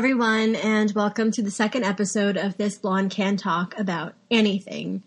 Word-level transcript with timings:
everyone, 0.00 0.56
and 0.56 0.92
welcome 0.92 1.30
to 1.30 1.42
the 1.42 1.50
second 1.50 1.84
episode 1.84 2.38
of 2.38 2.56
this 2.56 2.78
Blonde 2.78 3.10
Can 3.10 3.36
Talk 3.36 3.78
about 3.78 4.14
anything. 4.30 5.02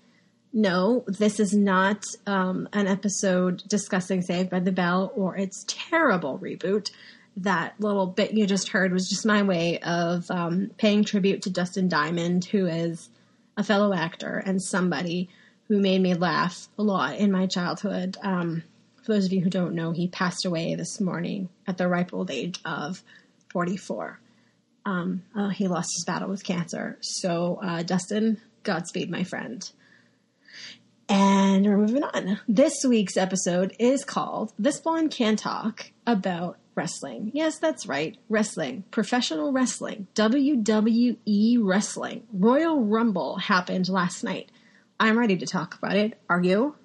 No, 0.54 1.04
this 1.08 1.40
is 1.40 1.52
not 1.52 2.06
um, 2.28 2.70
an 2.74 2.86
episode 2.86 3.64
discussing 3.68 4.22
Saved 4.22 4.52
by 4.52 4.60
the 4.60 4.72
Bell 4.72 5.12
or 5.16 5.36
its 5.36 5.66
terrible 5.68 6.38
reboot. 6.38 6.92
That 7.38 7.74
little 7.80 8.06
bit 8.06 8.36
you 8.36 8.46
just 8.46 8.68
heard 8.68 8.94
was 8.94 9.10
just 9.10 9.26
my 9.26 9.42
way 9.42 9.80
of 9.80 10.30
um, 10.30 10.70
paying 10.78 11.04
tribute 11.04 11.42
to 11.42 11.50
Dustin 11.50 11.90
Diamond, 11.90 12.46
who 12.46 12.68
is 12.68 13.10
a 13.58 13.64
fellow 13.64 13.96
actor 13.96 14.44
and 14.46 14.62
somebody 14.62 15.28
who 15.70 15.80
made 15.80 16.04
me 16.04 16.14
laugh 16.14 16.68
a 16.78 16.84
lot 16.84 17.18
in 17.18 17.32
my 17.32 17.48
childhood. 17.48 18.16
Um, 18.22 18.62
for 19.02 19.14
those 19.14 19.26
of 19.26 19.34
you 19.34 19.42
who 19.42 19.50
don't 19.50 19.74
know, 19.74 19.92
he 19.92 20.08
passed 20.08 20.46
away 20.46 20.76
this 20.76 21.02
morning 21.02 21.50
at 21.66 21.80
the 21.80 21.88
ripe 21.88 22.14
old 22.14 22.30
age 22.30 22.60
of 22.64 23.02
44 23.52 24.20
um, 24.86 25.24
uh, 25.36 25.50
he 25.50 25.68
lost 25.68 25.90
his 25.96 26.06
battle 26.06 26.30
with 26.30 26.44
cancer. 26.44 26.98
So, 27.02 27.60
uh, 27.64 27.84
Dustin, 27.84 28.40
Godspeed, 28.64 29.10
my 29.10 29.24
friend. 29.24 29.70
And 31.10 31.66
we're 31.66 31.78
moving 31.78 32.04
on. 32.04 32.40
This 32.48 32.84
week's 32.88 33.18
episode 33.18 33.76
is 33.78 34.06
called 34.06 34.54
This 34.58 34.80
Blonde 34.80 35.12
Can 35.12 35.36
Talk 35.36 35.92
About 36.08 36.58
Wrestling. 36.76 37.32
Yes, 37.34 37.60
that's 37.60 37.86
right. 37.86 38.18
Wrestling. 38.30 38.84
Professional 38.90 39.52
wrestling. 39.52 40.08
WWE 40.16 41.58
wrestling. 41.62 42.24
Royal 42.32 42.80
Rumble 42.84 43.38
happened 43.38 43.90
last 43.90 44.24
night. 44.24 44.50
I'm 45.00 45.20
ready 45.20 45.38
to 45.38 45.46
talk 45.46 45.76
about 45.76 45.98
it. 45.98 46.18
Are 46.30 46.42
you? 46.42 46.76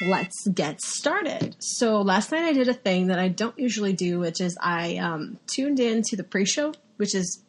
Let's 0.00 0.46
get 0.48 0.80
started. 0.80 1.56
So 1.58 2.00
last 2.00 2.30
night 2.30 2.44
I 2.44 2.52
did 2.52 2.68
a 2.68 2.74
thing 2.74 3.08
that 3.08 3.18
I 3.18 3.28
don't 3.28 3.58
usually 3.58 3.92
do, 3.92 4.20
which 4.20 4.40
is 4.40 4.56
I 4.60 4.96
um, 4.96 5.38
tuned 5.46 5.80
in 5.80 6.02
to 6.04 6.16
the 6.16 6.24
pre-show, 6.24 6.72
which 6.96 7.14
is 7.14 7.42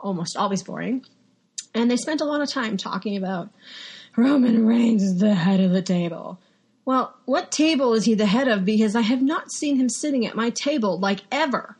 almost 0.00 0.36
always 0.36 0.62
boring, 0.62 1.04
and 1.74 1.90
they 1.90 1.96
spent 1.96 2.20
a 2.20 2.24
lot 2.24 2.40
of 2.40 2.50
time 2.50 2.76
talking 2.76 3.16
about 3.16 3.50
Roman 4.16 4.66
Reigns 4.66 5.02
is 5.02 5.18
the 5.18 5.34
head 5.34 5.60
of 5.60 5.72
the 5.72 5.82
table. 5.82 6.38
Well, 6.84 7.14
what 7.24 7.50
table 7.50 7.94
is 7.94 8.04
he 8.04 8.14
the 8.14 8.26
head 8.26 8.46
of? 8.46 8.64
Because 8.64 8.94
I 8.94 9.00
have 9.00 9.22
not 9.22 9.50
seen 9.50 9.76
him 9.76 9.88
sitting 9.88 10.26
at 10.26 10.36
my 10.36 10.50
table 10.50 10.98
like 10.98 11.20
ever. 11.32 11.76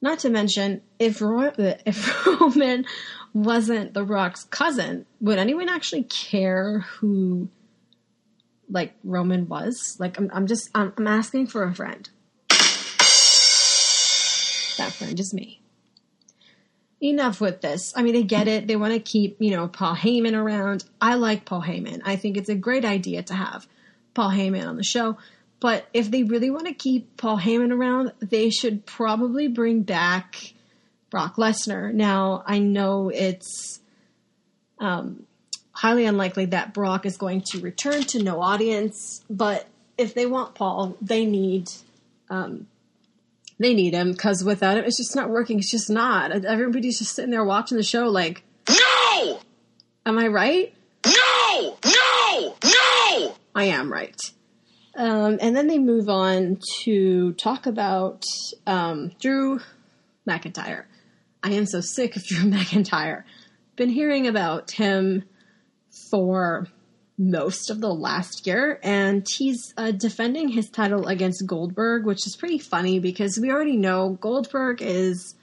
Not 0.00 0.20
to 0.20 0.30
mention, 0.30 0.82
if 0.98 1.20
Ro- 1.20 1.52
if 1.58 2.26
Roman 2.26 2.86
wasn't 3.34 3.92
The 3.92 4.04
Rock's 4.04 4.44
cousin, 4.44 5.06
would 5.20 5.38
anyone 5.38 5.68
actually 5.68 6.04
care 6.04 6.80
who 6.80 7.48
like 8.70 8.94
Roman 9.04 9.48
was. 9.48 9.96
Like 9.98 10.18
I'm, 10.18 10.30
I'm 10.32 10.46
just 10.46 10.70
I'm, 10.74 10.92
I'm 10.96 11.06
asking 11.06 11.48
for 11.48 11.62
a 11.62 11.74
friend. 11.74 12.08
That 14.78 14.92
friend 14.92 15.18
is 15.18 15.32
me. 15.32 15.60
Enough 17.00 17.40
with 17.40 17.60
this. 17.60 17.92
I 17.96 18.02
mean, 18.02 18.14
they 18.14 18.22
get 18.22 18.48
it. 18.48 18.66
They 18.66 18.76
want 18.76 18.94
to 18.94 19.00
keep, 19.00 19.36
you 19.38 19.50
know, 19.50 19.68
Paul 19.68 19.94
Heyman 19.94 20.34
around. 20.34 20.84
I 21.00 21.14
like 21.14 21.44
Paul 21.44 21.62
Heyman. 21.62 22.00
I 22.04 22.16
think 22.16 22.36
it's 22.36 22.48
a 22.48 22.54
great 22.54 22.84
idea 22.84 23.22
to 23.24 23.34
have 23.34 23.66
Paul 24.14 24.30
Heyman 24.30 24.66
on 24.66 24.76
the 24.76 24.84
show. 24.84 25.18
But 25.60 25.86
if 25.92 26.10
they 26.10 26.22
really 26.22 26.50
want 26.50 26.66
to 26.66 26.74
keep 26.74 27.16
Paul 27.16 27.38
Heyman 27.38 27.72
around, 27.72 28.12
they 28.20 28.50
should 28.50 28.86
probably 28.86 29.48
bring 29.48 29.82
back 29.82 30.54
Brock 31.10 31.36
Lesnar. 31.36 31.92
Now, 31.92 32.42
I 32.46 32.58
know 32.58 33.10
it's 33.10 33.80
um, 34.78 35.25
highly 35.76 36.06
unlikely 36.06 36.46
that 36.46 36.72
Brock 36.72 37.04
is 37.04 37.16
going 37.18 37.42
to 37.52 37.60
return 37.60 38.02
to 38.04 38.22
no 38.22 38.40
audience. 38.40 39.22
But 39.28 39.66
if 39.98 40.14
they 40.14 40.26
want 40.26 40.54
Paul, 40.54 40.96
they 41.02 41.26
need 41.26 41.70
um, 42.30 42.66
they 43.58 43.74
need 43.74 43.94
him 43.94 44.12
because 44.12 44.42
without 44.42 44.78
him, 44.78 44.84
it's 44.84 44.96
just 44.96 45.14
not 45.14 45.30
working. 45.30 45.58
It's 45.58 45.70
just 45.70 45.90
not. 45.90 46.32
Everybody's 46.44 46.98
just 46.98 47.14
sitting 47.14 47.30
there 47.30 47.44
watching 47.44 47.76
the 47.76 47.82
show, 47.82 48.08
like, 48.08 48.42
no. 48.68 49.40
Am 50.04 50.18
I 50.18 50.28
right? 50.28 50.74
No, 51.06 51.78
no, 51.84 52.54
no. 52.64 53.34
I 53.54 53.64
am 53.64 53.92
right. 53.92 54.16
Um, 54.94 55.38
and 55.40 55.54
then 55.54 55.66
they 55.66 55.78
move 55.78 56.08
on 56.08 56.58
to 56.82 57.32
talk 57.34 57.66
about 57.66 58.24
um, 58.66 59.12
Drew 59.20 59.60
McIntyre. 60.28 60.84
I 61.42 61.52
am 61.52 61.66
so 61.66 61.80
sick 61.80 62.16
of 62.16 62.24
Drew 62.24 62.44
McIntyre. 62.50 63.24
Been 63.76 63.90
hearing 63.90 64.26
about 64.26 64.70
him 64.70 65.24
for 66.10 66.68
most 67.18 67.70
of 67.70 67.80
the 67.80 67.92
last 67.92 68.46
year, 68.46 68.78
and 68.82 69.26
he's 69.28 69.72
uh, 69.76 69.90
defending 69.90 70.48
his 70.48 70.68
title 70.68 71.06
against 71.06 71.46
Goldberg, 71.46 72.04
which 72.04 72.26
is 72.26 72.36
pretty 72.36 72.58
funny 72.58 72.98
because 72.98 73.38
we 73.40 73.50
already 73.50 73.76
know 73.76 74.18
Goldberg 74.20 74.82
is 74.82 75.34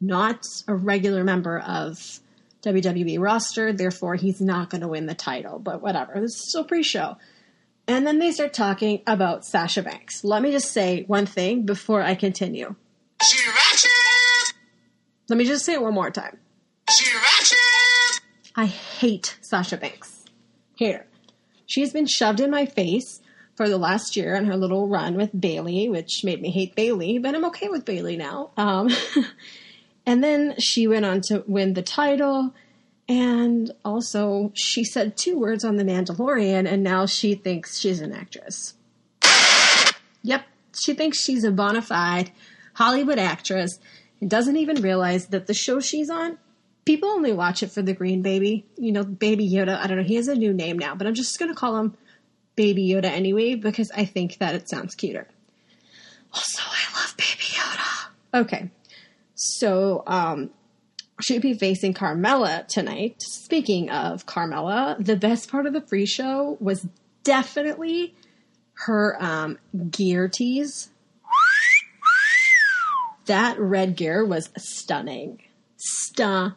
not 0.00 0.44
a 0.68 0.74
regular 0.74 1.24
member 1.24 1.58
of 1.58 2.20
WWE 2.62 3.18
roster, 3.18 3.72
therefore 3.72 4.16
he's 4.16 4.40
not 4.40 4.68
going 4.70 4.82
to 4.82 4.88
win 4.88 5.06
the 5.06 5.14
title. 5.14 5.58
But 5.58 5.80
whatever, 5.80 6.20
this 6.20 6.32
is 6.32 6.48
still 6.50 6.64
pre-show. 6.64 7.16
And 7.88 8.06
then 8.06 8.18
they 8.18 8.32
start 8.32 8.52
talking 8.52 9.02
about 9.06 9.44
Sasha 9.44 9.82
Banks. 9.82 10.24
Let 10.24 10.42
me 10.42 10.50
just 10.50 10.72
say 10.72 11.04
one 11.04 11.26
thing 11.26 11.64
before 11.64 12.02
I 12.02 12.14
continue. 12.16 12.74
She 13.22 13.48
ratchet. 13.48 14.54
Let 15.28 15.38
me 15.38 15.44
just 15.44 15.64
say 15.64 15.74
it 15.74 15.82
one 15.82 15.94
more 15.94 16.10
time. 16.10 16.38
She 16.90 17.14
ratchet. 17.14 17.25
I 18.56 18.64
hate 18.66 19.36
Sasha 19.42 19.76
Banks. 19.76 20.24
Hate 20.76 20.94
her. 20.94 21.06
She's 21.66 21.92
been 21.92 22.06
shoved 22.06 22.40
in 22.40 22.50
my 22.50 22.64
face 22.64 23.20
for 23.54 23.68
the 23.68 23.76
last 23.76 24.16
year 24.16 24.34
on 24.34 24.46
her 24.46 24.56
little 24.56 24.88
run 24.88 25.14
with 25.14 25.38
Bayley, 25.38 25.88
which 25.88 26.24
made 26.24 26.40
me 26.40 26.50
hate 26.50 26.74
Bayley, 26.74 27.18
but 27.18 27.34
I'm 27.34 27.44
okay 27.46 27.68
with 27.68 27.84
Bayley 27.84 28.16
now. 28.16 28.50
Um, 28.56 28.88
and 30.06 30.24
then 30.24 30.54
she 30.58 30.86
went 30.86 31.04
on 31.04 31.20
to 31.28 31.44
win 31.46 31.74
the 31.74 31.82
title. 31.82 32.54
And 33.08 33.70
also, 33.84 34.52
she 34.54 34.84
said 34.84 35.16
two 35.16 35.38
words 35.38 35.64
on 35.64 35.76
The 35.76 35.84
Mandalorian, 35.84 36.66
and 36.66 36.82
now 36.82 37.06
she 37.06 37.34
thinks 37.34 37.78
she's 37.78 38.00
an 38.00 38.12
actress. 38.12 38.74
Yep, 40.22 40.44
she 40.76 40.94
thinks 40.94 41.22
she's 41.22 41.44
a 41.44 41.52
bona 41.52 41.82
fide 41.82 42.32
Hollywood 42.74 43.18
actress 43.18 43.78
and 44.20 44.28
doesn't 44.28 44.56
even 44.56 44.82
realize 44.82 45.26
that 45.28 45.46
the 45.46 45.54
show 45.54 45.78
she's 45.78 46.10
on 46.10 46.38
people 46.86 47.10
only 47.10 47.32
watch 47.32 47.62
it 47.62 47.70
for 47.70 47.82
the 47.82 47.92
green 47.92 48.22
baby. 48.22 48.64
You 48.78 48.92
know, 48.92 49.04
Baby 49.04 49.50
Yoda. 49.50 49.76
I 49.78 49.86
don't 49.86 49.98
know. 49.98 50.04
He 50.04 50.14
has 50.14 50.28
a 50.28 50.34
new 50.34 50.54
name 50.54 50.78
now, 50.78 50.94
but 50.94 51.06
I'm 51.06 51.14
just 51.14 51.38
going 51.38 51.52
to 51.52 51.54
call 51.54 51.76
him 51.76 51.94
Baby 52.54 52.88
Yoda 52.88 53.06
anyway 53.06 53.56
because 53.56 53.90
I 53.90 54.06
think 54.06 54.38
that 54.38 54.54
it 54.54 54.70
sounds 54.70 54.94
cuter. 54.94 55.28
Also, 56.32 56.62
I 56.64 56.98
love 56.98 57.14
Baby 57.18 57.44
Yoda. 57.52 58.40
Okay. 58.40 58.70
So, 59.34 60.02
um, 60.06 60.50
she'd 61.20 61.42
be 61.42 61.54
facing 61.54 61.92
Carmella 61.92 62.66
tonight. 62.66 63.20
Speaking 63.20 63.90
of 63.90 64.24
Carmella, 64.24 65.04
the 65.04 65.16
best 65.16 65.50
part 65.50 65.66
of 65.66 65.74
the 65.74 65.82
free 65.82 66.06
show 66.06 66.56
was 66.60 66.86
definitely 67.24 68.14
her 68.84 69.16
um, 69.22 69.58
gear 69.90 70.28
tease. 70.28 70.90
That 73.26 73.58
red 73.58 73.96
gear 73.96 74.24
was 74.24 74.50
stunning. 74.56 75.42
Stunning 75.76 76.54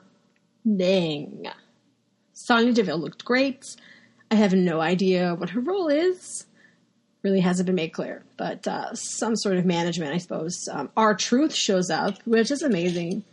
Dang. 0.65 1.45
Sonya 2.33 2.73
Deville 2.73 2.99
looked 2.99 3.25
great. 3.25 3.63
I 4.31 4.35
have 4.35 4.53
no 4.53 4.79
idea 4.79 5.35
what 5.35 5.51
her 5.51 5.59
role 5.59 5.87
is. 5.87 6.45
Really 7.21 7.41
hasn't 7.41 7.65
been 7.65 7.75
made 7.75 7.89
clear, 7.89 8.23
but 8.37 8.65
uh, 8.65 8.93
some 8.93 9.35
sort 9.35 9.57
of 9.57 9.65
management, 9.65 10.13
I 10.13 10.19
suppose. 10.19 10.55
Um, 10.71 10.89
R-Truth 10.95 11.53
shows 11.53 11.89
up, 11.89 12.15
which 12.25 12.49
is 12.49 12.61
amazing. 12.61 13.23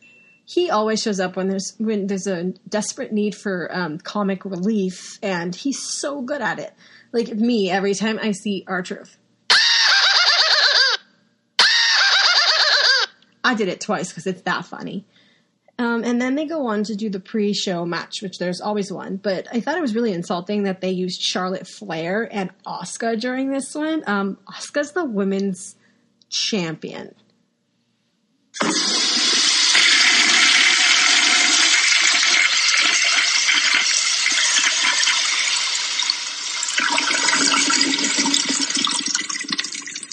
He 0.44 0.70
always 0.70 1.00
shows 1.00 1.20
up 1.20 1.36
when 1.36 1.48
there's 1.48 1.74
when 1.78 2.06
there's 2.06 2.26
a 2.26 2.52
desperate 2.68 3.12
need 3.12 3.34
for 3.34 3.68
um, 3.72 3.98
comic 3.98 4.44
relief, 4.44 5.18
and 5.22 5.54
he's 5.54 5.78
so 5.80 6.20
good 6.22 6.40
at 6.40 6.58
it. 6.58 6.72
Like 7.12 7.28
me, 7.28 7.70
every 7.70 7.94
time 7.94 8.18
I 8.20 8.32
see 8.32 8.64
R-Truth, 8.66 9.18
I 13.44 13.54
did 13.54 13.68
it 13.68 13.80
twice 13.80 14.08
because 14.08 14.26
it's 14.26 14.42
that 14.42 14.64
funny. 14.64 15.04
Um, 15.78 16.04
and 16.04 16.20
then 16.20 16.36
they 16.36 16.46
go 16.46 16.66
on 16.66 16.84
to 16.84 16.94
do 16.94 17.10
the 17.10 17.20
pre-show 17.20 17.84
match, 17.84 18.22
which 18.22 18.38
there's 18.38 18.62
always 18.62 18.90
one. 18.90 19.16
But 19.16 19.46
I 19.52 19.60
thought 19.60 19.76
it 19.76 19.82
was 19.82 19.94
really 19.94 20.12
insulting 20.12 20.62
that 20.62 20.80
they 20.80 20.90
used 20.90 21.20
Charlotte 21.20 21.66
Flair 21.66 22.28
and 22.32 22.50
Asuka 22.66 23.20
during 23.20 23.50
this 23.50 23.74
one. 23.74 24.02
Um, 24.06 24.38
Asuka's 24.48 24.92
the 24.92 25.04
women's 25.04 25.76
champion. 26.30 27.14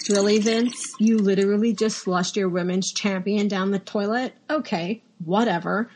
Really, 0.10 0.38
Vince? 0.40 0.93
You 1.04 1.18
literally 1.18 1.74
just 1.74 1.98
flushed 1.98 2.38
your 2.38 2.48
women's 2.48 2.94
champion 2.94 3.50
down 3.50 3.72
the 3.72 3.80
toilet? 3.80 4.34
Okay, 4.50 5.02
whatever. 5.26 5.90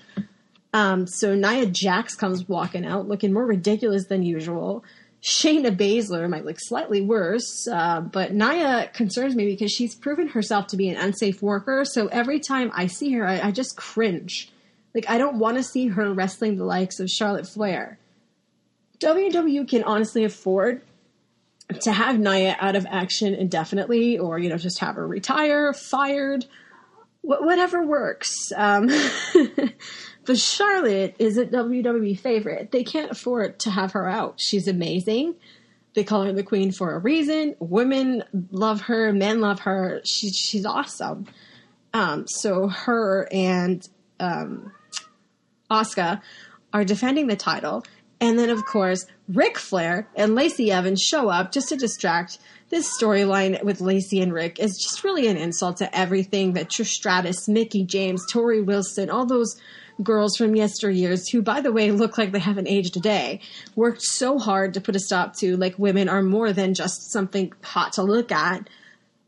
Um, 0.74 1.07
so 1.07 1.33
Nia 1.33 1.65
Jax 1.65 2.13
comes 2.13 2.45
walking 2.50 2.86
out 2.86 3.07
looking 3.07 3.31
more 3.31 3.45
ridiculous 3.45 4.07
than 4.07 4.21
usual. 4.21 4.83
Shayna 5.24 5.74
Baszler 5.74 6.30
might 6.30 6.44
look 6.44 6.57
slightly 6.59 7.00
worse, 7.00 7.69
uh, 7.71 8.01
but 8.01 8.33
Nia 8.33 8.92
concerns 8.94 9.33
me 9.33 9.45
because 9.45 9.71
she's 9.71 9.95
proven 9.95 10.27
herself 10.27 10.68
to 10.68 10.77
be 10.77 10.89
an 10.89 10.98
unsafe 10.98 11.42
worker. 11.42 11.86
So 11.86 12.07
every 12.07 12.42
time 12.42 12.69
I 12.74 12.88
see 12.88 13.13
her, 13.13 13.25
I, 13.25 13.39
I 13.39 13.51
just 13.51 13.77
cringe. 13.77 14.51
Like 14.94 15.10
I 15.10 15.18
don't 15.18 15.39
want 15.39 15.56
to 15.56 15.63
see 15.63 15.88
her 15.88 16.12
wrestling 16.12 16.57
the 16.57 16.65
likes 16.65 17.00
of 17.00 17.10
Charlotte 17.10 17.48
Flair. 17.48 17.98
WWE 19.00 19.69
can 19.69 19.83
honestly 19.83 20.25
afford 20.25 20.81
to 21.81 21.92
have 21.92 22.19
Nia 22.19 22.56
out 22.60 22.75
of 22.75 22.86
action 22.90 23.34
indefinitely, 23.34 24.18
or 24.18 24.40
you 24.40 24.50
know, 24.50 24.58
just 24.58 24.80
have 24.80 24.96
her 24.96 25.08
retire, 25.08 25.74
fired, 25.74 26.46
wh- 27.22 27.42
whatever 27.42 27.86
works. 27.86 28.52
Um, 28.56 28.90
but 30.25 30.38
Charlotte 30.38 31.16
is 31.19 31.38
a 31.38 31.46
WWE 31.46 32.19
favorite. 32.19 32.72
They 32.72 32.84
can't 32.84 33.12
afford 33.12 33.60
to 33.62 33.72
have 33.72 33.92
her 33.94 34.08
out. 34.08 34.40
She's 34.40 34.68
amazing. 34.68 35.36
They 35.94 36.04
call 36.04 36.24
her 36.24 36.31
the 36.31 36.44
queen 36.44 36.72
for 36.72 36.94
a 36.94 37.00
reason. 37.00 37.56
Women 37.60 38.24
love 38.52 38.81
her, 38.81 39.12
men 39.12 39.42
love 39.42 39.62
her. 39.62 40.02
She's 40.06 40.36
she's 40.36 40.66
awesome. 40.66 41.25
Um, 41.94 42.28
so 42.28 42.68
her 42.68 43.28
and 43.31 43.84
um, 44.20 44.72
are 45.70 46.86
defending 46.86 47.28
the 47.28 47.36
title. 47.36 47.84
And 48.19 48.40
then, 48.40 48.50
of 48.50 48.66
course, 48.66 49.06
Ric 49.28 49.58
Flair 49.58 50.08
and 50.16 50.34
Lacey 50.34 50.72
Evans 50.72 51.02
show 51.02 51.30
up 51.30 51.52
just 51.52 51.69
to 51.69 51.78
distract. 51.78 52.40
This 52.69 52.90
storyline 53.00 53.64
with 53.64 53.80
Lacey 53.80 54.22
and 54.22 54.34
Ric 54.34 54.60
is 54.60 54.78
just 54.78 55.04
really 55.04 55.28
an 55.28 55.38
insult 55.38 55.78
to 55.78 55.98
everything 55.98 56.54
that 56.54 56.69
Trish 56.69 56.88
Stratus, 56.88 57.48
Mickie 57.48 57.86
James, 57.86 58.25
Torrie 58.31 58.66
Wilson, 58.66 59.10
all 59.10 59.25
those 59.25 59.56
girls 60.04 60.36
from 60.36 60.54
yesteryears, 60.54 61.31
who, 61.31 61.42
by 61.42 61.62
the 61.62 61.72
way, 61.72 61.92
look 61.92 62.18
like 62.18 62.31
they 62.31 62.40
haven't 62.40 62.68
aged 62.68 62.98
a 62.98 63.00
day, 63.00 63.40
worked 63.75 64.02
so 64.02 64.38
hard 64.38 64.74
to 64.74 64.81
put 64.81 64.96
a 64.96 65.00
stop 65.00 65.36
to. 65.38 65.56
Like, 65.56 65.80
women 65.80 66.10
are 66.10 66.22
more 66.22 66.52
than 66.52 66.74
just 66.74 67.12
something 67.12 67.54
hot 67.63 67.94
to 67.94 68.04
look 68.04 68.31
at. 68.31 68.68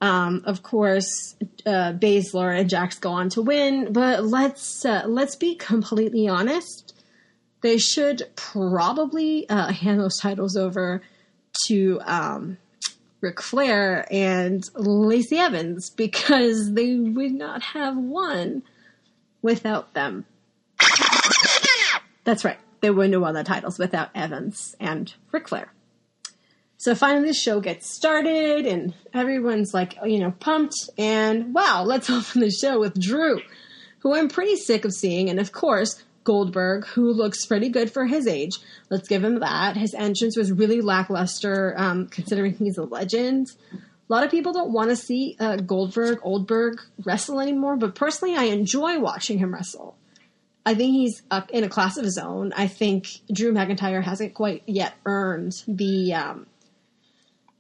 Um, 0.02 0.44
of 0.46 0.64
course, 0.64 1.36
uh, 1.66 1.94
Baszler 1.94 2.58
and 2.58 2.70
Jax 2.70 3.00
go 3.00 3.12
on 3.12 3.30
to 3.30 3.42
win, 3.42 3.92
but 3.92 4.24
let's 4.24 4.86
uh, 4.86 5.04
let's 5.06 5.36
be 5.36 5.56
completely 5.56 6.28
honest. 6.28 6.94
They 7.62 7.78
should 7.78 8.24
probably 8.36 9.48
uh, 9.50 9.72
hand 9.72 10.00
those 10.00 10.18
titles 10.18 10.56
over 10.56 11.02
to 11.68 12.00
um, 12.06 12.58
Ric 13.22 13.42
Flair 13.42 14.06
and 14.10 14.64
Lacey 14.76 15.38
Evans 15.38 15.90
because 15.90 16.74
they 16.74 16.96
would 16.96 17.34
not 17.34 17.62
have 17.62 17.98
won 17.98 18.64
without 19.42 19.94
them. 19.94 20.26
That's 22.24 22.46
right. 22.46 22.58
They 22.82 22.90
wouldn't 22.90 23.14
have 23.14 23.22
won 23.22 23.34
the 23.34 23.44
titles 23.44 23.78
without 23.78 24.10
Evans 24.16 24.76
and 24.80 25.14
Ric 25.32 25.50
Flair. 25.50 25.74
So 26.78 26.96
finally, 26.96 27.28
the 27.28 27.34
show 27.34 27.60
gets 27.60 27.94
started, 27.94 28.66
and 28.66 28.94
everyone's 29.14 29.74
like, 29.74 29.98
you 30.06 30.18
know, 30.18 30.32
pumped. 30.32 30.90
And 30.98 31.54
wow, 31.54 31.84
let's 31.84 32.10
open 32.10 32.40
the 32.40 32.52
show 32.52 32.80
with 32.80 32.98
Drew, 32.98 33.42
who 34.00 34.16
I'm 34.16 34.30
pretty 34.30 34.56
sick 34.56 34.86
of 34.86 34.94
seeing. 34.94 35.30
And 35.30 35.42
of 35.42 35.52
course, 35.52 36.02
Goldberg, 36.24 36.86
who 36.86 37.12
looks 37.12 37.46
pretty 37.46 37.70
good 37.70 37.92
for 37.92 38.06
his 38.06 38.28
age. 38.28 38.58
Let's 38.90 39.08
give 39.08 39.24
him 39.24 39.40
that. 39.40 39.78
His 39.78 39.94
entrance 39.94 40.38
was 40.38 40.52
really 40.52 40.82
lackluster, 40.82 41.74
um, 41.78 42.08
considering 42.08 42.54
he's 42.54 42.78
a 42.78 42.84
legend. 42.84 43.48
A 43.74 43.78
lot 44.14 44.24
of 44.24 44.32
people 44.32 44.54
don't 44.54 44.72
want 44.72 44.90
to 44.90 44.96
see 44.96 45.36
uh, 45.40 45.58
Goldberg, 45.58 46.20
Oldberg 46.24 46.80
wrestle 47.06 47.40
anymore, 47.40 47.78
but 47.78 47.96
personally, 47.96 48.36
I 48.36 48.46
enjoy 48.46 49.00
watching 49.00 49.38
him 49.38 49.54
wrestle. 49.54 49.96
I 50.66 50.76
think 50.76 50.92
he's 50.92 51.22
uh, 51.32 51.42
in 51.50 51.64
a 51.64 51.70
class 51.70 51.98
of 51.98 52.04
his 52.04 52.18
own. 52.18 52.54
I 52.54 52.68
think 52.68 53.08
Drew 53.32 53.54
McIntyre 53.54 54.04
hasn't 54.04 54.34
quite 54.34 54.64
yet 54.66 54.94
earned 55.06 55.54
the 55.68 56.14
um, 56.14 56.48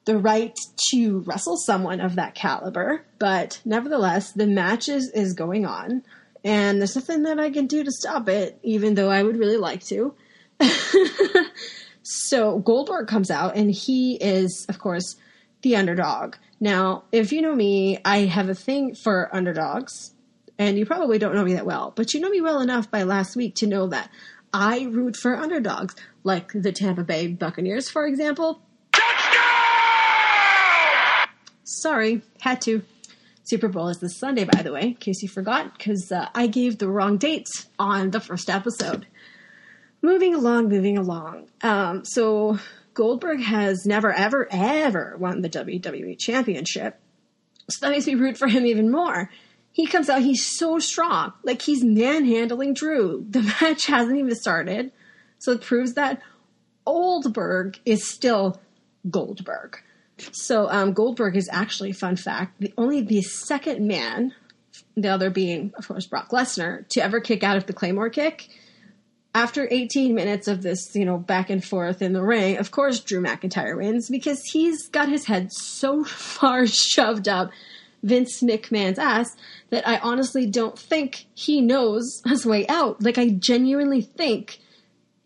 the 0.05 0.17
right 0.17 0.57
to 0.89 1.19
wrestle 1.19 1.55
someone 1.55 1.99
of 2.01 2.15
that 2.15 2.33
caliber, 2.33 3.05
but 3.19 3.61
nevertheless, 3.63 4.31
the 4.31 4.47
match 4.47 4.89
is, 4.89 5.11
is 5.11 5.33
going 5.33 5.67
on, 5.67 6.03
and 6.43 6.79
there's 6.79 6.95
nothing 6.95 7.23
that 7.23 7.39
I 7.39 7.49
can 7.49 7.67
do 7.67 7.83
to 7.83 7.91
stop 7.91 8.29
it, 8.29 8.59
even 8.63 8.95
though 8.95 9.09
I 9.09 9.23
would 9.23 9.37
really 9.37 9.57
like 9.57 9.83
to. 9.85 10.13
so 12.03 12.59
Goldberg 12.59 13.07
comes 13.07 13.29
out, 13.29 13.55
and 13.55 13.71
he 13.71 14.15
is, 14.15 14.65
of 14.69 14.79
course, 14.79 15.15
the 15.61 15.75
underdog. 15.75 16.35
Now, 16.59 17.03
if 17.11 17.31
you 17.31 17.41
know 17.41 17.55
me, 17.55 17.99
I 18.03 18.19
have 18.19 18.49
a 18.49 18.55
thing 18.55 18.95
for 18.95 19.33
underdogs, 19.33 20.13
and 20.57 20.77
you 20.77 20.85
probably 20.85 21.19
don't 21.19 21.35
know 21.35 21.43
me 21.43 21.53
that 21.53 21.65
well, 21.65 21.93
but 21.95 22.13
you 22.13 22.19
know 22.19 22.29
me 22.29 22.41
well 22.41 22.61
enough 22.61 22.89
by 22.91 23.03
last 23.03 23.35
week 23.35 23.55
to 23.55 23.67
know 23.67 23.87
that 23.87 24.09
I 24.53 24.87
root 24.91 25.15
for 25.15 25.35
underdogs, 25.35 25.95
like 26.23 26.51
the 26.53 26.71
Tampa 26.71 27.03
Bay 27.03 27.27
Buccaneers, 27.27 27.89
for 27.89 28.07
example. 28.07 28.61
Sorry, 31.63 32.21
had 32.39 32.61
to. 32.61 32.81
Super 33.49 33.67
Bowl 33.67 33.87
is 33.87 33.97
this 33.99 34.19
Sunday, 34.19 34.43
by 34.43 34.61
the 34.61 34.71
way, 34.71 34.81
in 34.81 34.93
case 34.93 35.23
you 35.23 35.27
forgot, 35.27 35.75
because 35.75 36.11
uh, 36.11 36.27
I 36.35 36.45
gave 36.45 36.77
the 36.77 36.87
wrong 36.87 37.17
dates 37.17 37.65
on 37.79 38.11
the 38.11 38.19
first 38.19 38.47
episode. 38.47 39.07
Moving 40.03 40.35
along, 40.35 40.69
moving 40.69 40.99
along. 40.99 41.49
Um, 41.63 42.05
so 42.05 42.59
Goldberg 42.93 43.41
has 43.41 43.87
never, 43.87 44.13
ever, 44.13 44.47
ever 44.51 45.15
won 45.17 45.41
the 45.41 45.49
WWE 45.49 46.19
Championship. 46.19 46.99
So 47.71 47.87
that 47.87 47.91
makes 47.91 48.05
me 48.05 48.13
root 48.13 48.37
for 48.37 48.47
him 48.47 48.67
even 48.67 48.91
more. 48.91 49.31
He 49.71 49.87
comes 49.87 50.09
out, 50.09 50.21
he's 50.21 50.45
so 50.45 50.77
strong. 50.77 51.33
Like 51.43 51.63
he's 51.63 51.83
manhandling 51.83 52.75
Drew. 52.75 53.25
The 53.27 53.41
match 53.61 53.87
hasn't 53.87 54.17
even 54.17 54.35
started. 54.35 54.91
So 55.39 55.53
it 55.53 55.61
proves 55.61 55.95
that 55.95 56.21
Oldberg 56.85 57.79
is 57.83 58.07
still 58.11 58.61
Goldberg. 59.09 59.79
So 60.31 60.69
um, 60.69 60.93
Goldberg 60.93 61.35
is 61.35 61.49
actually, 61.51 61.91
fun 61.91 62.15
fact, 62.15 62.59
the, 62.59 62.73
only 62.77 63.01
the 63.01 63.21
second 63.21 63.87
man, 63.87 64.33
the 64.95 65.09
other 65.09 65.29
being, 65.29 65.73
of 65.77 65.87
course, 65.87 66.07
Brock 66.07 66.29
Lesnar, 66.29 66.87
to 66.89 67.01
ever 67.01 67.19
kick 67.19 67.43
out 67.43 67.57
of 67.57 67.65
the 67.65 67.73
Claymore 67.73 68.09
kick. 68.09 68.49
After 69.35 69.67
18 69.69 70.15
minutes 70.15 70.47
of 70.47 70.63
this, 70.63 70.95
you 70.95 71.05
know, 71.05 71.17
back 71.17 71.49
and 71.49 71.63
forth 71.63 72.01
in 72.01 72.13
the 72.13 72.23
ring, 72.23 72.57
of 72.57 72.71
course, 72.71 72.99
Drew 72.99 73.21
McIntyre 73.21 73.77
wins 73.77 74.09
because 74.09 74.41
he's 74.51 74.87
got 74.87 75.07
his 75.07 75.25
head 75.25 75.51
so 75.51 76.03
far 76.05 76.65
shoved 76.65 77.27
up 77.27 77.51
Vince 78.01 78.41
McMahon's 78.41 78.97
ass 78.97 79.35
that 79.69 79.87
I 79.87 79.97
honestly 79.97 80.45
don't 80.45 80.77
think 80.77 81.25
he 81.35 81.61
knows 81.61 82.21
his 82.25 82.45
way 82.45 82.65
out. 82.67 83.03
Like, 83.03 83.17
I 83.17 83.29
genuinely 83.29 84.01
think 84.01 84.59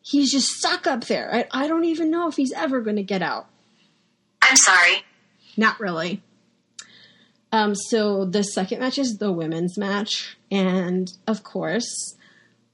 he's 0.01 0.31
just 0.31 0.47
stuck 0.47 0.85
up 0.85 1.05
there. 1.05 1.33
I, 1.33 1.63
I 1.63 1.67
don't 1.67 1.85
even 1.85 2.11
know 2.11 2.27
if 2.27 2.35
he's 2.35 2.51
ever 2.51 2.81
going 2.81 2.97
to 2.97 3.03
get 3.03 3.21
out. 3.21 3.47
I'm 4.53 4.57
sorry. 4.57 5.03
Not 5.57 5.79
really. 5.79 6.21
Um, 7.51 7.73
so 7.73 8.23
the 8.23 8.43
second 8.43 8.81
match 8.81 8.99
is 8.99 9.17
the 9.17 9.31
women's 9.31 9.79
match, 9.79 10.37
and 10.51 11.11
of 11.25 11.43
course, 11.43 12.15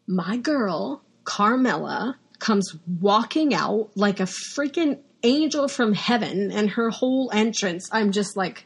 my 0.05 0.35
girl 0.35 1.01
Carmella 1.23 2.15
comes 2.39 2.75
walking 2.99 3.53
out 3.53 3.91
like 3.95 4.19
a 4.19 4.23
freaking 4.23 4.99
angel 5.23 5.69
from 5.69 5.93
heaven, 5.93 6.51
and 6.51 6.71
her 6.71 6.89
whole 6.89 7.31
entrance, 7.31 7.87
I'm 7.93 8.11
just 8.11 8.35
like, 8.35 8.65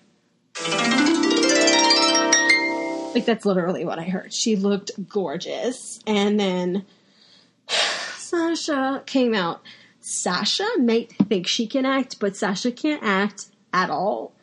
like 3.13 3.25
that's 3.27 3.45
literally 3.45 3.85
what 3.85 3.99
I 3.99 4.05
heard. 4.05 4.33
She 4.33 4.55
looked 4.55 4.89
gorgeous, 5.07 5.99
and 6.07 6.39
then 6.39 6.83
Sasha 7.67 9.03
came 9.05 9.35
out. 9.35 9.61
Sasha 10.05 10.67
might 10.79 11.13
think 11.29 11.47
she 11.47 11.65
can 11.65 11.85
act, 11.85 12.19
but 12.19 12.35
Sasha 12.35 12.71
can't 12.71 13.01
act 13.01 13.45
at 13.71 13.89
all. 13.89 14.33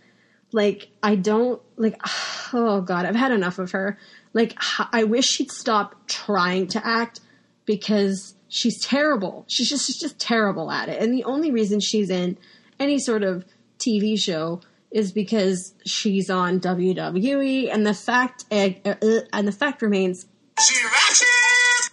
Like, 0.52 0.88
I 1.02 1.16
don't, 1.16 1.60
like, 1.76 2.00
oh 2.52 2.80
god, 2.80 3.04
I've 3.04 3.14
had 3.14 3.30
enough 3.30 3.58
of 3.58 3.72
her. 3.72 3.98
Like, 4.32 4.56
I 4.92 5.04
wish 5.04 5.26
she'd 5.26 5.50
stop 5.50 6.06
trying 6.06 6.68
to 6.68 6.86
act 6.86 7.20
because 7.66 8.34
she's 8.48 8.82
terrible. 8.82 9.44
She's 9.48 9.68
just, 9.68 9.86
she's 9.86 9.98
just 9.98 10.18
terrible 10.18 10.70
at 10.70 10.88
it. 10.88 11.00
And 11.00 11.12
the 11.12 11.24
only 11.24 11.50
reason 11.50 11.80
she's 11.80 12.08
in 12.08 12.38
any 12.78 12.98
sort 12.98 13.22
of 13.22 13.44
TV 13.78 14.18
show 14.18 14.62
is 14.90 15.12
because 15.12 15.74
she's 15.84 16.30
on 16.30 16.60
WWE, 16.60 17.72
and 17.72 17.86
the 17.86 17.94
fact, 17.94 18.44
uh, 18.50 18.70
uh, 18.84 19.20
and 19.32 19.46
the 19.46 19.52
fact 19.52 19.82
remains, 19.82 20.26
She 20.58 20.82
ratchet! 20.82 21.90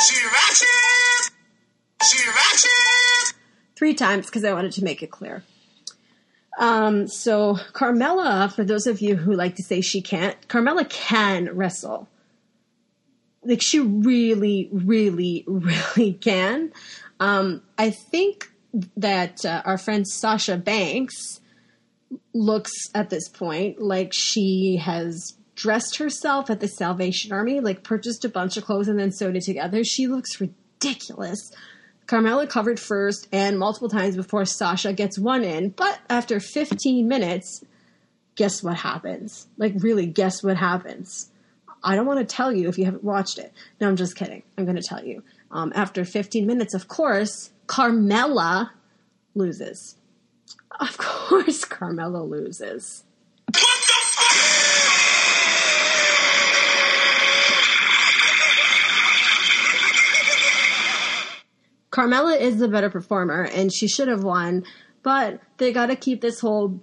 She 0.00 0.24
ratchet! 0.24 1.11
Three 3.76 3.94
times 3.94 4.26
because 4.26 4.44
I 4.44 4.52
wanted 4.52 4.72
to 4.72 4.84
make 4.84 5.02
it 5.02 5.10
clear. 5.10 5.42
Um, 6.58 7.08
so 7.08 7.54
Carmella, 7.72 8.52
for 8.52 8.64
those 8.64 8.86
of 8.86 9.00
you 9.00 9.16
who 9.16 9.32
like 9.32 9.56
to 9.56 9.62
say 9.62 9.80
she 9.80 10.02
can't, 10.02 10.36
Carmella 10.48 10.88
can 10.88 11.48
wrestle. 11.54 12.08
Like 13.42 13.62
she 13.62 13.80
really, 13.80 14.68
really, 14.72 15.44
really 15.46 16.12
can. 16.12 16.72
Um, 17.18 17.62
I 17.78 17.90
think 17.90 18.50
that 18.96 19.44
uh, 19.44 19.62
our 19.64 19.78
friend 19.78 20.06
Sasha 20.06 20.56
Banks 20.56 21.40
looks 22.34 22.72
at 22.94 23.10
this 23.10 23.28
point 23.28 23.80
like 23.80 24.12
she 24.12 24.76
has 24.76 25.34
dressed 25.54 25.96
herself 25.96 26.50
at 26.50 26.60
the 26.60 26.68
Salvation 26.68 27.32
Army, 27.32 27.60
like 27.60 27.82
purchased 27.82 28.24
a 28.24 28.28
bunch 28.28 28.56
of 28.56 28.64
clothes 28.64 28.88
and 28.88 28.98
then 28.98 29.12
sewed 29.12 29.36
it 29.36 29.44
together. 29.44 29.84
She 29.84 30.06
looks 30.06 30.40
ridiculous. 30.40 31.52
Carmella 32.12 32.46
covered 32.46 32.78
first 32.78 33.26
and 33.32 33.58
multiple 33.58 33.88
times 33.88 34.16
before 34.16 34.44
Sasha 34.44 34.92
gets 34.92 35.18
one 35.18 35.42
in, 35.42 35.70
but 35.70 35.98
after 36.10 36.40
15 36.40 37.08
minutes, 37.08 37.64
guess 38.34 38.62
what 38.62 38.76
happens? 38.76 39.48
Like, 39.56 39.72
really, 39.78 40.04
guess 40.04 40.42
what 40.42 40.58
happens? 40.58 41.30
I 41.82 41.96
don't 41.96 42.04
want 42.04 42.20
to 42.20 42.26
tell 42.26 42.52
you 42.52 42.68
if 42.68 42.76
you 42.76 42.84
haven't 42.84 43.02
watched 43.02 43.38
it. 43.38 43.50
No, 43.80 43.88
I'm 43.88 43.96
just 43.96 44.14
kidding. 44.14 44.42
I'm 44.58 44.66
going 44.66 44.76
to 44.76 44.86
tell 44.86 45.02
you. 45.02 45.22
Um, 45.50 45.72
after 45.74 46.04
15 46.04 46.46
minutes, 46.46 46.74
of 46.74 46.86
course, 46.86 47.50
Carmella 47.66 48.72
loses. 49.34 49.96
Of 50.80 50.98
course, 50.98 51.64
Carmella 51.64 52.28
loses. 52.28 53.04
What 53.46 53.54
the 53.54 53.92
fuck? 54.12 54.52
Carmella 61.92 62.40
is 62.40 62.58
the 62.58 62.68
better 62.68 62.90
performer 62.90 63.42
and 63.42 63.72
she 63.72 63.86
should 63.86 64.08
have 64.08 64.24
won, 64.24 64.64
but 65.02 65.40
they 65.58 65.72
got 65.72 65.86
to 65.86 65.96
keep 65.96 66.20
this 66.22 66.40
whole 66.40 66.80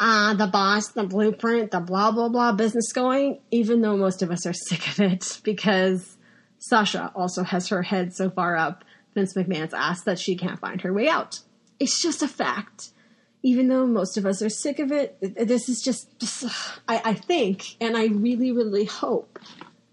ah 0.00 0.34
the 0.36 0.48
boss, 0.48 0.88
the 0.88 1.04
blueprint, 1.04 1.70
the 1.70 1.80
blah 1.80 2.10
blah 2.10 2.28
blah 2.28 2.52
business 2.52 2.92
going, 2.92 3.38
even 3.50 3.80
though 3.80 3.96
most 3.96 4.20
of 4.20 4.30
us 4.30 4.44
are 4.44 4.52
sick 4.68 4.88
of 4.88 5.00
it 5.00 5.40
because 5.44 6.16
Sasha 6.58 7.12
also 7.14 7.44
has 7.44 7.68
her 7.68 7.82
head 7.82 8.14
so 8.14 8.28
far 8.28 8.56
up 8.56 8.84
Vince 9.14 9.34
McMahon's 9.34 9.74
ass 9.74 10.02
that 10.02 10.18
she 10.18 10.36
can't 10.36 10.58
find 10.58 10.80
her 10.80 10.92
way 10.92 11.08
out. 11.08 11.40
It's 11.78 12.02
just 12.02 12.22
a 12.22 12.28
fact. 12.28 12.90
Even 13.44 13.66
though 13.66 13.86
most 13.86 14.16
of 14.16 14.24
us 14.24 14.40
are 14.40 14.48
sick 14.48 14.78
of 14.78 14.92
it, 14.92 15.16
this 15.20 15.68
is 15.68 15.82
just, 15.82 16.16
just 16.20 16.44
I, 16.86 17.02
I 17.04 17.14
think, 17.14 17.76
and 17.80 17.96
I 17.96 18.06
really, 18.06 18.52
really 18.52 18.84
hope 18.84 19.40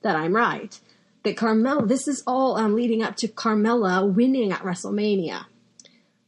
that 0.04 0.16
I'm 0.16 0.36
right 0.36 0.80
that 1.24 1.36
Carmella, 1.36 1.88
this 1.88 2.08
is 2.08 2.24
all 2.26 2.58
um, 2.58 2.76
leading 2.76 3.04
up 3.04 3.16
to 3.18 3.28
Carmella 3.28 4.12
winning 4.12 4.52
at 4.52 4.62
WrestleMania. 4.62 5.46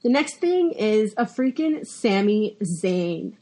The 0.04 0.10
next 0.10 0.38
thing 0.38 0.72
is 0.72 1.14
a 1.18 1.26
freaking 1.26 1.86
Sami 1.86 2.58
Zayn 2.62 3.34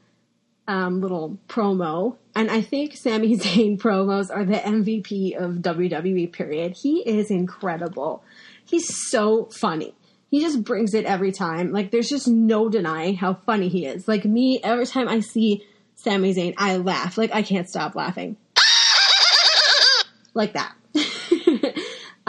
um, 0.69 1.01
little 1.01 1.39
promo. 1.49 2.15
And 2.35 2.49
I 2.49 2.61
think 2.61 2.95
Sami 2.95 3.35
Zayn 3.37 3.77
promos 3.77 4.29
are 4.33 4.45
the 4.45 4.53
MVP 4.53 5.35
of 5.35 5.55
WWE, 5.55 6.31
period. 6.31 6.77
He 6.81 6.99
is 6.99 7.31
incredible. 7.31 8.23
He's 8.63 9.09
so 9.09 9.45
funny. 9.45 9.95
He 10.29 10.41
just 10.41 10.63
brings 10.63 10.93
it 10.93 11.05
every 11.05 11.31
time. 11.31 11.71
Like, 11.71 11.89
there's 11.89 12.07
just 12.07 12.27
no 12.27 12.69
denying 12.69 13.15
how 13.15 13.33
funny 13.33 13.67
he 13.67 13.87
is. 13.87 14.07
Like, 14.07 14.25
me, 14.25 14.59
every 14.63 14.85
time 14.85 15.09
I 15.09 15.21
see 15.21 15.65
Sami 15.95 16.35
Zayn, 16.35 16.53
I 16.55 16.77
laugh. 16.77 17.17
Like, 17.17 17.33
I 17.33 17.41
can't 17.41 17.67
stop 17.67 17.95
laughing. 17.95 18.37
like 20.35 20.53
that. 20.53 20.75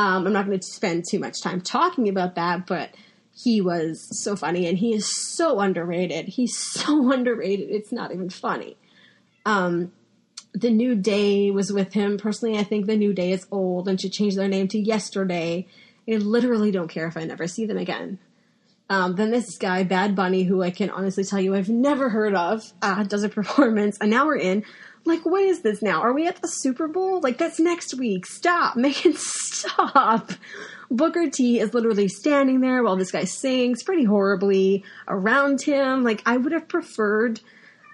um, 0.01 0.27
I'm 0.27 0.33
not 0.33 0.47
going 0.47 0.59
to 0.59 0.67
spend 0.67 1.05
too 1.07 1.19
much 1.19 1.43
time 1.43 1.61
talking 1.61 2.09
about 2.09 2.37
that, 2.37 2.67
but 2.67 2.95
he 3.37 3.61
was 3.61 4.09
so 4.23 4.35
funny 4.35 4.67
and 4.67 4.79
he 4.79 4.95
is 4.95 5.15
so 5.15 5.61
underrated. 5.61 6.27
He's 6.27 6.57
so 6.73 7.13
underrated. 7.13 7.69
It's 7.69 7.93
not 7.93 8.11
even 8.11 8.31
funny. 8.31 8.79
Um, 9.45 9.93
the 10.55 10.71
New 10.71 10.95
Day 10.95 11.51
was 11.51 11.71
with 11.71 11.93
him. 11.93 12.17
Personally, 12.17 12.59
I 12.59 12.65
think 12.65 12.87
the 12.87 12.97
New 12.97 13.13
Day 13.13 13.33
is 13.33 13.47
old 13.51 13.89
and 13.89 14.01
should 14.01 14.13
change 14.13 14.37
their 14.37 14.49
name 14.49 14.69
to 14.69 14.79
Yesterday. 14.79 15.67
I 16.09 16.13
literally 16.13 16.71
don't 16.71 16.89
care 16.89 17.07
if 17.07 17.19
I 17.19 17.25
never 17.25 17.47
see 17.47 17.67
them 17.67 17.77
again. 17.77 18.19
Um, 18.89 19.17
then 19.17 19.31
this 19.31 19.59
guy, 19.59 19.85
Bad 19.85 20.17
Bunny, 20.17 20.45
who 20.45 20.63
I 20.63 20.71
can 20.71 20.89
honestly 20.89 21.25
tell 21.25 21.41
you 21.41 21.55
I've 21.55 21.69
never 21.69 22.09
heard 22.09 22.35
of, 22.35 22.73
uh, 22.81 23.03
does 23.03 23.23
a 23.23 23.29
performance, 23.41 23.99
and 24.01 24.11
now 24.11 24.25
we're 24.25 24.39
in. 24.39 24.65
Like, 25.05 25.25
what 25.25 25.43
is 25.43 25.63
this 25.63 25.83
now? 25.83 26.03
Are 26.03 26.13
we 26.13 26.27
at 26.27 26.41
the 26.43 26.49
Super 26.49 26.87
Bowl? 26.87 27.21
Like, 27.21 27.39
that's 27.39 27.59
next 27.59 27.95
week. 27.95 28.27
Stop. 28.27 28.77
It 28.85 29.17
stop. 29.17 30.31
Booker 30.91 31.31
T 31.31 31.61
is 31.61 31.73
literally 31.73 32.09
standing 32.09 32.61
there 32.61 32.83
while 32.83 32.97
this 32.97 33.13
guy 33.13 33.25
sings 33.25 33.83
pretty 33.83 34.05
horribly 34.05 34.85
around 35.09 35.63
him. 35.63 36.03
Like, 36.03 36.23
I 36.27 36.37
would 36.37 36.53
have 36.53 36.69
preferred 36.69 37.41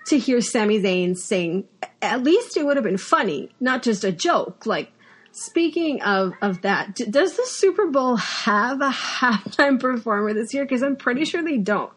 to 0.07 0.19
hear 0.19 0.41
Sami 0.41 0.81
Zayn 0.81 1.17
sing. 1.17 1.65
At 2.01 2.23
least 2.23 2.57
it 2.57 2.65
would 2.65 2.77
have 2.77 2.85
been 2.85 2.97
funny, 2.97 3.51
not 3.61 3.83
just 3.83 4.03
a 4.05 4.13
joke. 4.13 4.67
Like, 4.67 4.91
speaking 5.33 6.03
of, 6.03 6.33
of 6.41 6.63
that, 6.63 6.97
does 7.11 7.37
the 7.37 7.47
Super 7.47 7.87
Bowl 7.87 8.17
have 8.17 8.81
a 8.81 8.91
halftime 8.91 9.79
performer 9.79 10.33
this 10.33 10.55
year? 10.55 10.65
Because 10.65 10.83
I'm 10.83 10.97
pretty 10.97 11.25
sure 11.25 11.43
they 11.43 11.59
don't. 11.59 11.93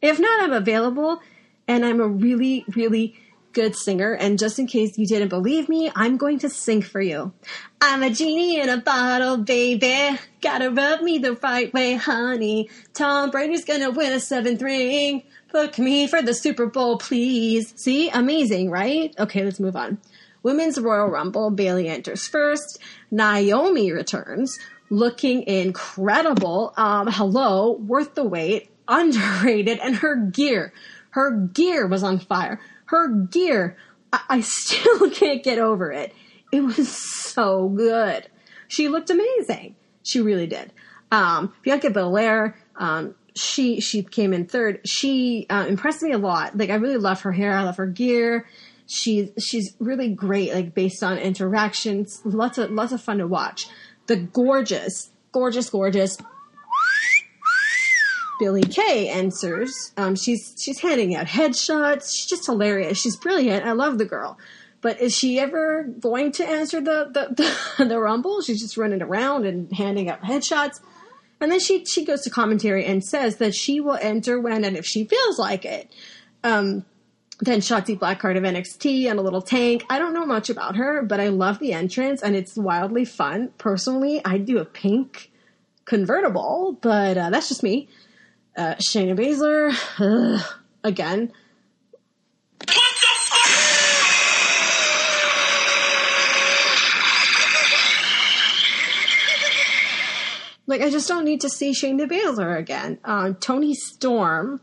If 0.00 0.18
not, 0.18 0.42
I'm 0.42 0.52
available 0.52 1.20
and 1.68 1.84
I'm 1.84 2.00
a 2.00 2.08
really, 2.08 2.64
really 2.74 3.18
good 3.54 3.76
singer. 3.76 4.12
And 4.12 4.38
just 4.38 4.58
in 4.58 4.66
case 4.66 4.98
you 4.98 5.06
didn't 5.06 5.28
believe 5.28 5.68
me, 5.68 5.90
I'm 5.94 6.16
going 6.16 6.40
to 6.40 6.50
sing 6.50 6.82
for 6.82 7.00
you. 7.00 7.32
I'm 7.80 8.02
a 8.02 8.10
genie 8.10 8.60
in 8.60 8.68
a 8.68 8.78
bottle, 8.78 9.38
baby. 9.38 10.18
Gotta 10.42 10.70
rub 10.70 11.00
me 11.00 11.18
the 11.18 11.34
right 11.34 11.72
way, 11.72 11.94
honey. 11.94 12.68
Tom 12.92 13.30
Brady's 13.30 13.64
gonna 13.64 13.90
win 13.90 14.12
a 14.12 14.20
seventh 14.20 14.60
ring. 14.60 15.22
Book 15.52 15.78
me 15.78 16.06
for 16.08 16.20
the 16.20 16.34
Super 16.34 16.66
Bowl, 16.66 16.98
please. 16.98 17.72
See? 17.76 18.10
Amazing, 18.10 18.70
right? 18.70 19.14
Okay, 19.18 19.44
let's 19.44 19.60
move 19.60 19.76
on. 19.76 19.98
Women's 20.42 20.78
Royal 20.80 21.06
Rumble, 21.06 21.50
Bayley 21.50 21.88
enters 21.88 22.26
first. 22.26 22.78
Naomi 23.10 23.92
returns, 23.92 24.58
looking 24.90 25.44
incredible. 25.44 26.74
Um, 26.76 27.06
hello, 27.10 27.72
worth 27.72 28.14
the 28.14 28.24
wait, 28.24 28.70
underrated, 28.88 29.78
and 29.78 29.96
her 29.96 30.16
gear. 30.16 30.72
Her 31.10 31.30
gear 31.30 31.86
was 31.86 32.02
on 32.02 32.18
fire. 32.18 32.60
Her 32.86 33.08
gear, 33.08 33.76
I, 34.12 34.20
I 34.28 34.40
still 34.42 35.10
can't 35.10 35.42
get 35.42 35.58
over 35.58 35.92
it. 35.92 36.14
It 36.52 36.60
was 36.60 36.88
so 36.88 37.68
good. 37.68 38.28
She 38.68 38.88
looked 38.88 39.10
amazing. 39.10 39.76
She 40.02 40.20
really 40.20 40.46
did. 40.46 40.72
Um, 41.10 41.52
Bianca 41.62 41.90
Belair, 41.90 42.56
um, 42.76 43.14
she 43.34 43.80
she 43.80 44.02
came 44.02 44.32
in 44.32 44.46
third. 44.46 44.80
She 44.84 45.46
uh, 45.50 45.66
impressed 45.68 46.02
me 46.02 46.12
a 46.12 46.18
lot. 46.18 46.56
Like 46.56 46.70
I 46.70 46.74
really 46.74 46.96
love 46.96 47.22
her 47.22 47.32
hair. 47.32 47.52
I 47.52 47.62
love 47.62 47.76
her 47.76 47.86
gear. 47.86 48.46
She's 48.86 49.30
she's 49.38 49.74
really 49.78 50.08
great. 50.08 50.54
Like 50.54 50.74
based 50.74 51.02
on 51.02 51.18
interactions, 51.18 52.20
lots 52.24 52.58
of 52.58 52.70
lots 52.70 52.92
of 52.92 53.00
fun 53.00 53.18
to 53.18 53.26
watch. 53.26 53.66
The 54.06 54.16
gorgeous, 54.16 55.10
gorgeous, 55.32 55.70
gorgeous 55.70 56.18
Billie 58.44 58.60
Kay 58.60 59.08
answers. 59.08 59.92
Um, 59.96 60.16
she's 60.16 60.54
she's 60.58 60.78
handing 60.78 61.16
out 61.16 61.24
headshots. 61.24 62.14
She's 62.14 62.26
just 62.26 62.44
hilarious. 62.44 63.00
She's 63.00 63.16
brilliant. 63.16 63.64
I 63.64 63.72
love 63.72 63.96
the 63.96 64.04
girl. 64.04 64.36
But 64.82 65.00
is 65.00 65.16
she 65.16 65.40
ever 65.40 65.84
going 65.84 66.30
to 66.32 66.46
answer 66.46 66.82
the 66.82 67.08
the, 67.10 67.54
the, 67.78 67.84
the 67.86 67.98
rumble? 67.98 68.42
She's 68.42 68.60
just 68.60 68.76
running 68.76 69.00
around 69.00 69.46
and 69.46 69.72
handing 69.72 70.10
out 70.10 70.20
headshots. 70.20 70.78
And 71.40 71.50
then 71.50 71.58
she 71.58 71.86
she 71.86 72.04
goes 72.04 72.20
to 72.24 72.30
commentary 72.30 72.84
and 72.84 73.02
says 73.02 73.38
that 73.38 73.54
she 73.54 73.80
will 73.80 73.96
enter 73.98 74.38
when 74.38 74.62
and 74.62 74.76
if 74.76 74.84
she 74.84 75.06
feels 75.06 75.38
like 75.38 75.64
it. 75.64 75.90
Um, 76.42 76.84
then 77.40 77.60
Shotzi 77.60 77.98
Blackheart 77.98 78.36
of 78.36 78.42
NXT 78.42 79.10
and 79.10 79.18
a 79.18 79.22
little 79.22 79.40
tank. 79.40 79.86
I 79.88 79.98
don't 79.98 80.12
know 80.12 80.26
much 80.26 80.50
about 80.50 80.76
her, 80.76 81.02
but 81.02 81.18
I 81.18 81.28
love 81.28 81.60
the 81.60 81.72
entrance 81.72 82.22
and 82.22 82.36
it's 82.36 82.58
wildly 82.58 83.06
fun. 83.06 83.52
Personally, 83.56 84.20
I'd 84.22 84.44
do 84.44 84.58
a 84.58 84.66
pink 84.66 85.30
convertible, 85.86 86.78
but 86.82 87.16
uh, 87.16 87.30
that's 87.30 87.48
just 87.48 87.62
me. 87.62 87.88
Uh, 88.56 88.74
Shayna 88.76 89.18
Baszler, 89.18 89.74
ugh, 89.98 90.44
again. 90.84 91.32
Like, 100.66 100.80
I 100.80 100.88
just 100.88 101.08
don't 101.08 101.24
need 101.24 101.42
to 101.42 101.50
see 101.50 101.72
Shayna 101.72 102.08
Baszler 102.08 102.58
again. 102.58 102.98
Uh, 103.04 103.32
Toni 103.38 103.74
Storm 103.74 104.60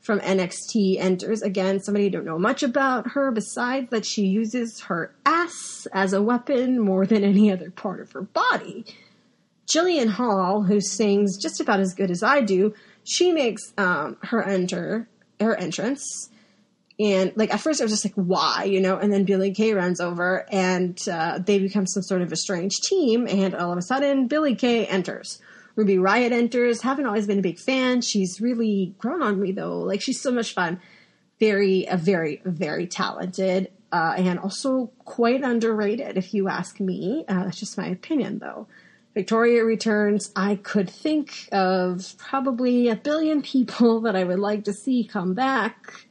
from 0.00 0.20
NXT 0.20 0.98
enters 0.98 1.42
again. 1.42 1.80
Somebody 1.80 2.08
don't 2.08 2.24
know 2.24 2.38
much 2.38 2.62
about 2.62 3.12
her 3.12 3.30
besides 3.30 3.90
that 3.90 4.04
she 4.04 4.26
uses 4.26 4.80
her 4.82 5.14
ass 5.26 5.86
as 5.92 6.12
a 6.12 6.22
weapon 6.22 6.78
more 6.78 7.04
than 7.04 7.24
any 7.24 7.50
other 7.50 7.70
part 7.70 8.00
of 8.00 8.12
her 8.12 8.22
body. 8.22 8.84
Jillian 9.72 10.08
Hall, 10.08 10.62
who 10.62 10.80
sings 10.80 11.36
just 11.36 11.60
about 11.60 11.80
as 11.80 11.94
good 11.94 12.10
as 12.10 12.22
I 12.22 12.40
do, 12.40 12.74
she 13.04 13.32
makes 13.32 13.72
um, 13.78 14.16
her 14.22 14.42
enter 14.42 15.08
her 15.40 15.56
entrance. 15.56 16.28
And 16.98 17.32
like 17.34 17.52
at 17.52 17.60
first 17.60 17.80
I 17.80 17.84
was 17.84 17.92
just 17.92 18.04
like, 18.04 18.14
why, 18.14 18.64
you 18.64 18.80
know? 18.80 18.98
And 18.98 19.10
then 19.10 19.24
Billie 19.24 19.54
Kay 19.54 19.72
runs 19.72 20.00
over, 20.00 20.46
and 20.52 20.98
uh, 21.08 21.38
they 21.38 21.58
become 21.58 21.86
some 21.86 22.02
sort 22.02 22.20
of 22.20 22.30
a 22.30 22.36
strange 22.36 22.80
team. 22.80 23.26
And 23.26 23.54
all 23.54 23.72
of 23.72 23.78
a 23.78 23.82
sudden, 23.82 24.26
Billie 24.26 24.54
Kay 24.54 24.86
enters. 24.86 25.40
Ruby 25.76 25.96
Riott 25.96 26.32
enters. 26.32 26.82
Haven't 26.82 27.06
always 27.06 27.26
been 27.26 27.38
a 27.38 27.42
big 27.42 27.58
fan. 27.58 28.02
She's 28.02 28.40
really 28.40 28.94
grown 28.98 29.22
on 29.22 29.40
me 29.40 29.52
though. 29.52 29.78
Like 29.78 30.02
she's 30.02 30.20
so 30.20 30.30
much 30.30 30.52
fun. 30.52 30.80
Very, 31.38 31.88
uh, 31.88 31.96
very, 31.96 32.42
very 32.44 32.86
talented, 32.86 33.70
uh, 33.90 34.12
and 34.18 34.38
also 34.38 34.90
quite 35.06 35.42
underrated, 35.42 36.18
if 36.18 36.34
you 36.34 36.48
ask 36.48 36.80
me. 36.80 37.24
Uh, 37.26 37.44
that's 37.44 37.58
just 37.58 37.78
my 37.78 37.86
opinion 37.86 38.40
though. 38.40 38.66
Victoria 39.14 39.64
returns. 39.64 40.30
I 40.36 40.56
could 40.56 40.88
think 40.88 41.48
of 41.52 42.14
probably 42.18 42.88
a 42.88 42.96
billion 42.96 43.42
people 43.42 44.00
that 44.02 44.16
I 44.16 44.24
would 44.24 44.38
like 44.38 44.64
to 44.64 44.72
see 44.72 45.04
come 45.04 45.34
back. 45.34 46.06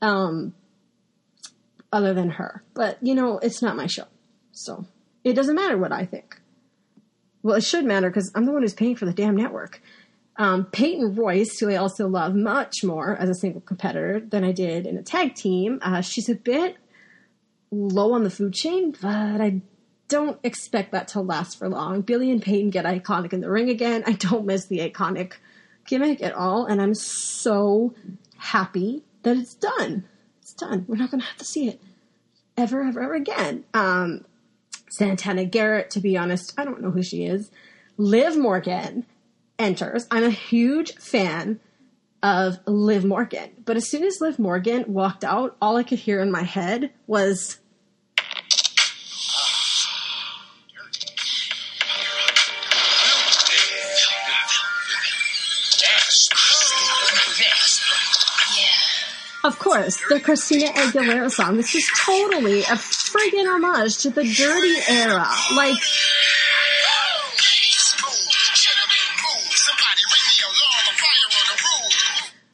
Um, 0.00 0.54
other 1.92 2.14
than 2.14 2.30
her. 2.30 2.62
But, 2.74 2.98
you 3.02 3.14
know, 3.14 3.38
it's 3.38 3.62
not 3.62 3.76
my 3.76 3.86
show. 3.86 4.04
So 4.52 4.86
it 5.24 5.34
doesn't 5.34 5.54
matter 5.54 5.78
what 5.78 5.92
I 5.92 6.04
think. 6.04 6.40
well, 7.42 7.56
it 7.56 7.64
should 7.64 7.84
matter 7.84 8.10
because 8.10 8.30
I'm 8.34 8.44
the 8.44 8.52
one 8.52 8.62
who's 8.62 8.74
paying 8.74 8.96
for 8.96 9.06
the 9.06 9.12
damn 9.12 9.36
network. 9.36 9.80
Um, 10.36 10.66
Peyton 10.66 11.14
Royce, 11.14 11.58
who 11.58 11.70
I 11.70 11.76
also 11.76 12.06
love 12.06 12.34
much 12.34 12.84
more 12.84 13.16
as 13.16 13.28
a 13.28 13.34
single 13.34 13.60
competitor 13.60 14.20
than 14.20 14.44
I 14.44 14.52
did 14.52 14.86
in 14.86 14.96
a 14.96 15.02
tag 15.02 15.34
team, 15.34 15.80
uh, 15.82 16.00
she's 16.00 16.28
a 16.28 16.34
bit 16.34 16.76
low 17.70 18.12
on 18.12 18.22
the 18.22 18.30
food 18.30 18.54
chain, 18.54 18.94
but 19.00 19.40
I 19.40 19.62
don't 20.08 20.38
expect 20.42 20.92
that 20.92 21.08
to 21.08 21.20
last 21.20 21.58
for 21.58 21.68
long. 21.68 22.00
Billie 22.00 22.30
and 22.30 22.42
Peyton 22.42 22.70
get 22.70 22.84
iconic 22.84 23.32
in 23.32 23.40
the 23.40 23.50
ring 23.50 23.68
again. 23.68 24.02
I 24.06 24.12
don't 24.12 24.46
miss 24.46 24.66
the 24.66 24.78
iconic 24.78 25.34
gimmick 25.86 26.22
at 26.22 26.34
all, 26.34 26.66
and 26.66 26.80
I'm 26.80 26.94
so 26.94 27.94
happy 28.36 29.02
that 29.22 29.36
it's 29.36 29.54
done. 29.54 30.04
It's 30.42 30.54
done. 30.54 30.84
We're 30.88 30.96
not 30.96 31.10
going 31.10 31.20
to 31.20 31.26
have 31.26 31.36
to 31.38 31.44
see 31.44 31.68
it 31.68 31.80
ever, 32.56 32.82
ever, 32.82 33.00
ever 33.02 33.14
again. 33.14 33.64
Um, 33.74 34.24
Santana 34.90 35.44
Garrett, 35.44 35.90
to 35.90 36.00
be 36.00 36.16
honest, 36.16 36.54
I 36.58 36.64
don't 36.64 36.80
know 36.80 36.90
who 36.90 37.02
she 37.02 37.24
is. 37.24 37.50
Liv 37.96 38.36
Morgan 38.36 39.04
enters. 39.58 40.06
I'm 40.10 40.24
a 40.24 40.30
huge 40.30 40.94
fan 40.96 41.60
of 42.22 42.58
Liv 42.66 43.04
Morgan, 43.04 43.50
but 43.64 43.76
as 43.76 43.88
soon 43.88 44.04
as 44.04 44.20
Liv 44.20 44.38
Morgan 44.38 44.92
walked 44.92 45.24
out, 45.24 45.56
all 45.60 45.76
I 45.76 45.82
could 45.82 45.98
hear 45.98 46.20
in 46.20 46.32
my 46.32 46.42
head 46.42 46.90
was 47.06 47.58
Of 59.48 59.58
course, 59.58 59.98
the 60.10 60.20
Christina 60.20 60.66
Aguilera 60.72 61.30
song. 61.30 61.56
This 61.56 61.74
is 61.74 61.90
totally 62.04 62.60
a 62.60 62.76
friggin' 62.76 63.46
homage 63.46 63.96
to 64.02 64.10
the 64.10 64.22
dirty 64.22 64.76
era. 64.90 65.26
Like, 65.56 65.78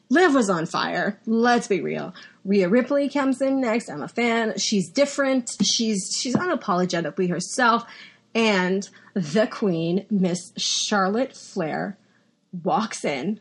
Liv 0.08 0.34
was 0.34 0.48
on 0.48 0.66
fire. 0.66 1.18
Let's 1.26 1.66
be 1.66 1.80
real. 1.80 2.14
Rhea 2.44 2.68
Ripley 2.68 3.08
comes 3.08 3.42
in 3.42 3.60
next. 3.60 3.88
I'm 3.88 4.00
a 4.00 4.06
fan. 4.06 4.56
She's 4.56 4.88
different. 4.88 5.50
She's 5.64 6.16
she's 6.16 6.36
unapologetically 6.36 7.28
herself. 7.28 7.82
And 8.36 8.88
the 9.14 9.48
queen, 9.48 10.06
Miss 10.10 10.52
Charlotte 10.56 11.36
Flair, 11.36 11.98
walks 12.62 13.04
in 13.04 13.40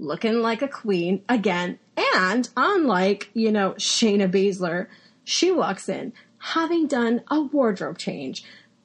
looking 0.00 0.40
like 0.40 0.62
a 0.62 0.68
queen 0.68 1.22
again. 1.28 1.78
And 2.16 2.48
unlike, 2.56 3.30
you 3.34 3.52
know, 3.52 3.72
Shayna 3.72 4.30
Baszler, 4.30 4.86
she 5.24 5.50
walks 5.50 5.88
in 5.88 6.12
having 6.38 6.86
done 6.86 7.22
a 7.30 7.40
wardrobe 7.40 7.98
change. 7.98 8.42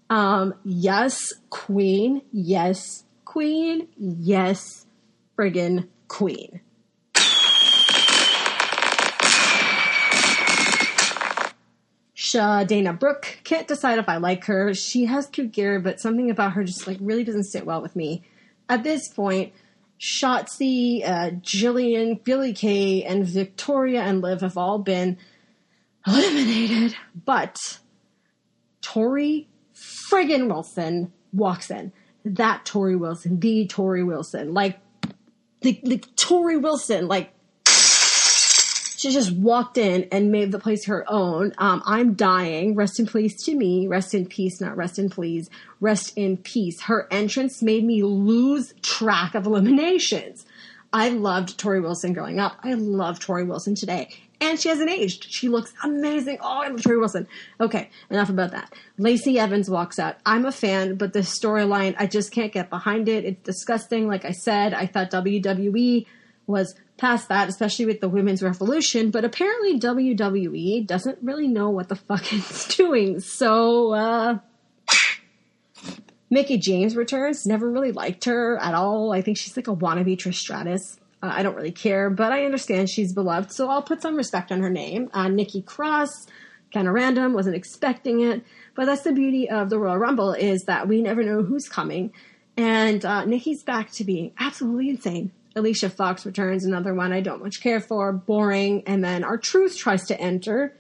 Um, 0.10 0.54
yes, 0.64 1.34
queen. 1.50 2.22
Yes, 2.32 3.06
queen. 3.24 3.88
Yes, 3.98 4.86
friggin' 5.38 5.88
queen. 6.08 6.62
Sha 12.14 12.64
Dana 12.64 12.92
Brooke 12.92 13.40
can't 13.44 13.68
decide 13.68 14.00
if 14.00 14.10
I 14.10 14.18
like 14.18 14.46
her. 14.46 14.74
She 14.74 15.06
has 15.06 15.28
cute 15.28 15.52
gear, 15.52 15.80
but 15.80 16.00
something 16.00 16.30
about 16.30 16.54
her 16.54 16.64
just 16.64 16.88
like 16.88 16.98
really 17.00 17.24
doesn't 17.24 17.46
sit 17.46 17.66
well 17.66 17.82
with 17.82 17.96
me. 17.96 18.24
At 18.68 18.84
this 18.84 19.08
point, 19.08 19.54
Shotzi, 20.00 21.08
uh, 21.08 21.32
Jillian, 21.42 22.24
Billie 22.24 22.54
Kay, 22.54 23.04
and 23.04 23.26
Victoria 23.26 24.02
and 24.02 24.22
Liv 24.22 24.42
have 24.42 24.58
all 24.58 24.80
been 24.80 25.18
eliminated, 26.06 26.96
but 27.26 27.58
Torrie 28.82 29.48
friggin' 29.74 30.48
Wilson 30.48 31.12
walks 31.34 31.72
in. 31.72 31.92
That 32.24 32.66
Torrie 32.66 33.00
Wilson, 33.00 33.40
the 33.40 33.68
Torrie 33.68 34.06
Wilson, 34.06 34.54
like 34.54 34.80
the, 35.62 35.80
the 35.84 36.00
Torrie 36.16 36.62
Wilson, 36.62 37.08
like 37.08 37.32
she 39.06 39.12
just 39.12 39.34
walked 39.34 39.78
in 39.78 40.08
and 40.12 40.32
made 40.32 40.52
the 40.52 40.58
place 40.58 40.86
her 40.86 41.06
own. 41.08 41.54
Um, 41.60 41.84
I'm 41.86 42.16
dying. 42.16 42.74
Rest 42.74 43.00
in 43.00 43.06
peace 43.06 43.44
to 43.44 43.54
me. 43.54 43.86
Rest 43.86 44.16
in 44.16 44.26
peace, 44.26 44.60
not 44.60 44.76
rest 44.76 44.98
in 44.98 45.12
please. 45.12 45.48
Rest 45.80 46.14
in 46.16 46.38
peace. 46.38 46.82
Her 46.82 47.08
entrance 47.12 47.62
made 47.62 47.84
me 47.84 48.02
lose 48.02 48.74
track 48.82 49.36
of 49.36 49.46
eliminations. 49.46 50.48
I 50.92 51.10
loved 51.10 51.60
Torrie 51.60 51.84
Wilson 51.84 52.14
growing 52.14 52.40
up. 52.40 52.58
I 52.64 52.74
love 52.74 53.20
Torrie 53.20 53.46
Wilson 53.46 53.76
today. 53.76 54.10
And 54.42 54.60
she 54.60 54.70
hasn't 54.70 54.90
aged. 54.90 55.28
She 55.30 55.50
looks 55.50 55.72
amazing. 55.84 56.40
Oh, 56.42 56.62
I 56.64 56.70
love 56.70 56.82
Torrie 56.82 57.00
Wilson. 57.00 57.28
Okay, 57.62 57.92
enough 58.10 58.30
about 58.30 58.54
that. 58.54 58.74
Lacey 58.98 59.38
Evans 59.38 59.70
walks 59.70 60.00
out. 60.00 60.18
I'm 60.26 60.46
a 60.46 60.52
fan, 60.52 60.96
but 60.96 61.14
the 61.14 61.20
storyline, 61.20 61.96
I 62.00 62.08
just 62.08 62.32
can't 62.32 62.52
get 62.52 62.72
behind 62.72 63.08
it. 63.08 63.24
It's 63.24 63.44
disgusting. 63.44 64.08
Like 64.08 64.26
I 64.26 64.32
said, 64.32 64.74
I 64.74 64.88
thought 64.88 65.12
WWE 65.12 66.08
was 66.48 66.74
past 66.98 67.30
that, 67.30 67.50
especially 67.50 67.86
with 67.86 68.00
the 68.00 68.10
women's 68.10 68.42
revolution, 68.42 69.12
but 69.12 69.26
apparently 69.26 69.80
WWE 69.80 70.86
doesn't 70.86 71.20
really 71.22 71.48
know 71.48 71.70
what 71.70 71.90
the 71.90 71.96
fuck 71.96 72.22
it's 72.34 72.76
doing. 72.76 73.20
So, 73.20 73.94
uh, 73.94 74.40
Mickie 76.30 76.58
James 76.58 76.96
returns. 76.96 77.46
Never 77.46 77.70
really 77.70 77.92
liked 77.92 78.26
her 78.26 78.58
at 78.58 78.74
all. 78.74 79.14
I 79.14 79.22
think 79.22 79.38
she's 79.38 79.56
like 79.56 79.68
a 79.68 79.76
wannabe 79.76 80.18
Trish 80.18 80.36
Stratus. 80.36 81.00
Uh, 81.22 81.32
I 81.34 81.44
don't 81.44 81.56
really 81.56 81.72
care, 81.72 82.10
but 82.10 82.32
I 82.32 82.46
understand 82.46 82.90
she's 82.90 83.14
beloved, 83.14 83.52
so 83.52 83.70
I'll 83.70 83.82
put 83.82 84.02
some 84.02 84.16
respect 84.16 84.52
on 84.52 84.62
her 84.62 84.70
name. 84.70 85.10
Uh, 85.14 85.28
Nikki 85.28 85.62
Cross, 85.62 86.28
kind 86.74 86.88
of 86.88 86.94
random, 86.94 87.34
wasn't 87.34 87.56
expecting 87.56 88.22
it, 88.22 88.44
but 88.76 88.86
that's 88.86 89.04
the 89.04 89.14
beauty 89.14 89.50
of 89.50 89.70
the 89.70 89.80
Royal 89.80 89.98
Rumble 89.98 90.34
is 90.34 90.64
that 90.64 90.88
we 90.88 91.02
never 91.02 91.24
know 91.24 91.42
who's 91.42 91.70
coming. 91.70 92.12
And 92.58 93.06
uh, 93.06 93.26
Nikki's 93.26 93.64
back 93.64 93.92
to 93.94 94.04
being 94.04 94.32
absolutely 94.40 94.90
insane. 94.90 95.32
Alicia 95.56 95.90
Fox 95.90 96.26
returns, 96.26 96.66
another 96.66 96.94
one 96.94 97.14
I 97.14 97.22
don't 97.22 97.42
much 97.42 97.62
care 97.62 97.80
for, 97.80 98.12
boring. 98.12 98.84
And 98.86 99.04
then 99.04 99.24
R-Truth 99.24 99.78
tries 99.78 100.06
to 100.08 100.20
enter, 100.20 100.76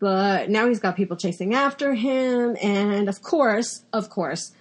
but 0.00 0.50
now 0.50 0.66
he's 0.66 0.80
got 0.80 0.96
people 0.96 1.16
chasing 1.16 1.54
after 1.54 1.94
him. 1.94 2.56
And 2.60 3.08
of 3.08 3.22
course, 3.22 3.84
of 3.92 4.10
course, 4.10 4.52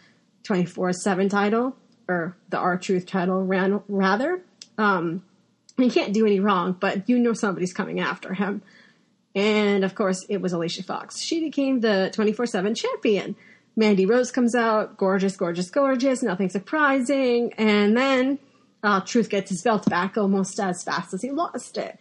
24 0.44 0.94
7 0.94 1.30
title, 1.30 1.76
or 2.08 2.38
the 2.50 2.58
R-Truth 2.58 3.08
title, 3.08 3.44
ran, 3.44 3.82
rather. 3.88 4.42
Um, 4.78 5.24
he 5.78 5.90
can't 5.90 6.14
do 6.14 6.26
any 6.26 6.40
wrong, 6.40 6.78
but 6.80 7.10
you 7.10 7.18
know 7.18 7.34
somebody's 7.34 7.74
coming 7.74 8.00
after 8.00 8.34
him. 8.34 8.62
And 9.34 9.84
of 9.84 9.96
course, 9.96 10.26
it 10.30 10.42
was 10.42 10.54
Alicia 10.54 10.84
Fox. 10.84 11.20
She 11.20 11.40
became 11.40 11.80
the 11.80 12.12
24 12.14 12.46
7 12.46 12.76
champion. 12.76 13.36
Mandy 13.76 14.06
Rose 14.06 14.32
comes 14.32 14.54
out, 14.54 14.98
gorgeous, 14.98 15.38
gorgeous, 15.38 15.70
gorgeous, 15.70 16.22
nothing 16.22 16.50
surprising. 16.50 17.54
And 17.54 17.96
then 17.96 18.40
uh, 18.84 19.02
Truth 19.02 19.30
gets 19.30 19.50
his 19.50 19.62
belt 19.62 19.90
back 19.90 20.18
almost 20.18 20.60
as 20.60 20.84
fast 20.84 21.14
as 21.14 21.22
he 21.22 21.32
lost 21.32 21.78
it. 21.78 22.00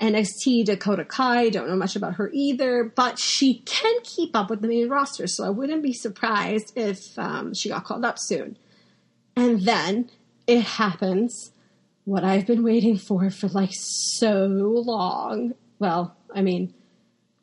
NXT 0.00 0.64
Dakota 0.64 1.04
Kai, 1.04 1.50
don't 1.50 1.68
know 1.68 1.76
much 1.76 1.94
about 1.94 2.16
her 2.16 2.30
either, 2.32 2.84
but 2.84 3.18
she 3.18 3.60
can 3.60 3.94
keep 4.02 4.34
up 4.34 4.50
with 4.50 4.60
the 4.60 4.68
main 4.68 4.88
roster, 4.88 5.26
so 5.26 5.44
I 5.44 5.50
wouldn't 5.50 5.82
be 5.82 5.92
surprised 5.92 6.72
if 6.76 7.16
um, 7.18 7.54
she 7.54 7.68
got 7.68 7.84
called 7.84 8.04
up 8.04 8.18
soon. 8.18 8.56
And 9.36 9.62
then 9.62 10.10
it 10.46 10.62
happens 10.62 11.52
what 12.04 12.24
I've 12.24 12.46
been 12.46 12.62
waiting 12.62 12.98
for 12.98 13.30
for 13.30 13.48
like 13.48 13.72
so 13.72 14.46
long. 14.46 15.54
Well, 15.78 16.16
I 16.34 16.42
mean, 16.42 16.74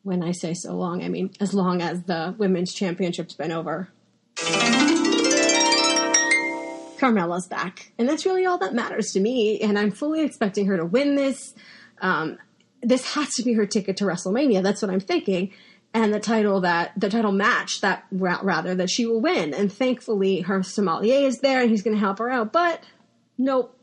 when 0.04 0.24
I 0.24 0.32
say 0.32 0.54
so 0.54 0.74
long, 0.76 1.04
I 1.04 1.10
mean 1.10 1.32
as 1.40 1.54
long 1.54 1.82
as 1.82 2.04
the 2.04 2.36
women's 2.38 2.74
championship's 2.74 3.36
been 3.36 3.52
over. 3.52 3.90
Carmella's 7.02 7.48
back. 7.48 7.92
And 7.98 8.08
that's 8.08 8.26
really 8.26 8.46
all 8.46 8.60
that 8.60 8.76
matters 8.76 9.12
to 9.14 9.20
me. 9.20 9.60
And 9.60 9.78
I'm 9.78 9.92
fully 9.92 10.22
expecting 10.22 10.68
her 10.68 10.78
to 10.78 10.86
win 10.86 11.16
this. 11.16 11.56
Um, 12.00 12.38
this 12.82 13.16
has 13.16 13.30
to 13.36 13.44
be 13.44 13.54
her 13.54 13.66
ticket 13.66 13.98
to 13.98 14.06
WrestleMania. 14.06 14.62
That's 14.62 14.82
what 14.82 14.92
I'm 14.92 15.00
thinking. 15.00 15.52
And 15.94 16.14
the 16.14 16.20
title 16.20 16.62
that, 16.62 16.94
the 16.96 17.10
title 17.10 17.32
match 17.32 17.82
that, 17.82 18.06
rather, 18.12 18.76
that 18.76 18.90
she 18.90 19.06
will 19.06 19.20
win. 19.20 19.54
And 19.54 19.72
thankfully, 19.72 20.42
her 20.42 20.64
sommelier 20.64 21.28
is 21.28 21.40
there 21.40 21.62
and 21.62 21.70
he's 21.70 21.82
going 21.82 21.96
to 21.96 22.00
help 22.00 22.20
her 22.20 22.30
out. 22.30 22.54
But 22.54 22.82
nope. 23.38 23.78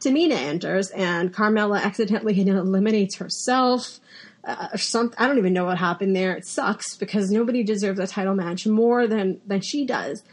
Tamina 0.00 0.32
enters 0.32 0.90
and 0.90 1.32
Carmella 1.32 1.80
accidentally 1.80 2.38
eliminates 2.40 3.16
herself. 3.16 4.00
Uh, 4.44 4.68
or 4.72 4.78
some, 4.78 5.14
I 5.16 5.28
don't 5.28 5.38
even 5.38 5.52
know 5.52 5.64
what 5.64 5.78
happened 5.78 6.16
there. 6.16 6.36
It 6.36 6.44
sucks 6.44 6.96
because 6.96 7.30
nobody 7.30 7.62
deserves 7.62 8.00
a 8.00 8.08
title 8.08 8.34
match 8.34 8.66
more 8.66 9.06
than, 9.06 9.40
than 9.46 9.60
she 9.60 9.86
does. 9.86 10.24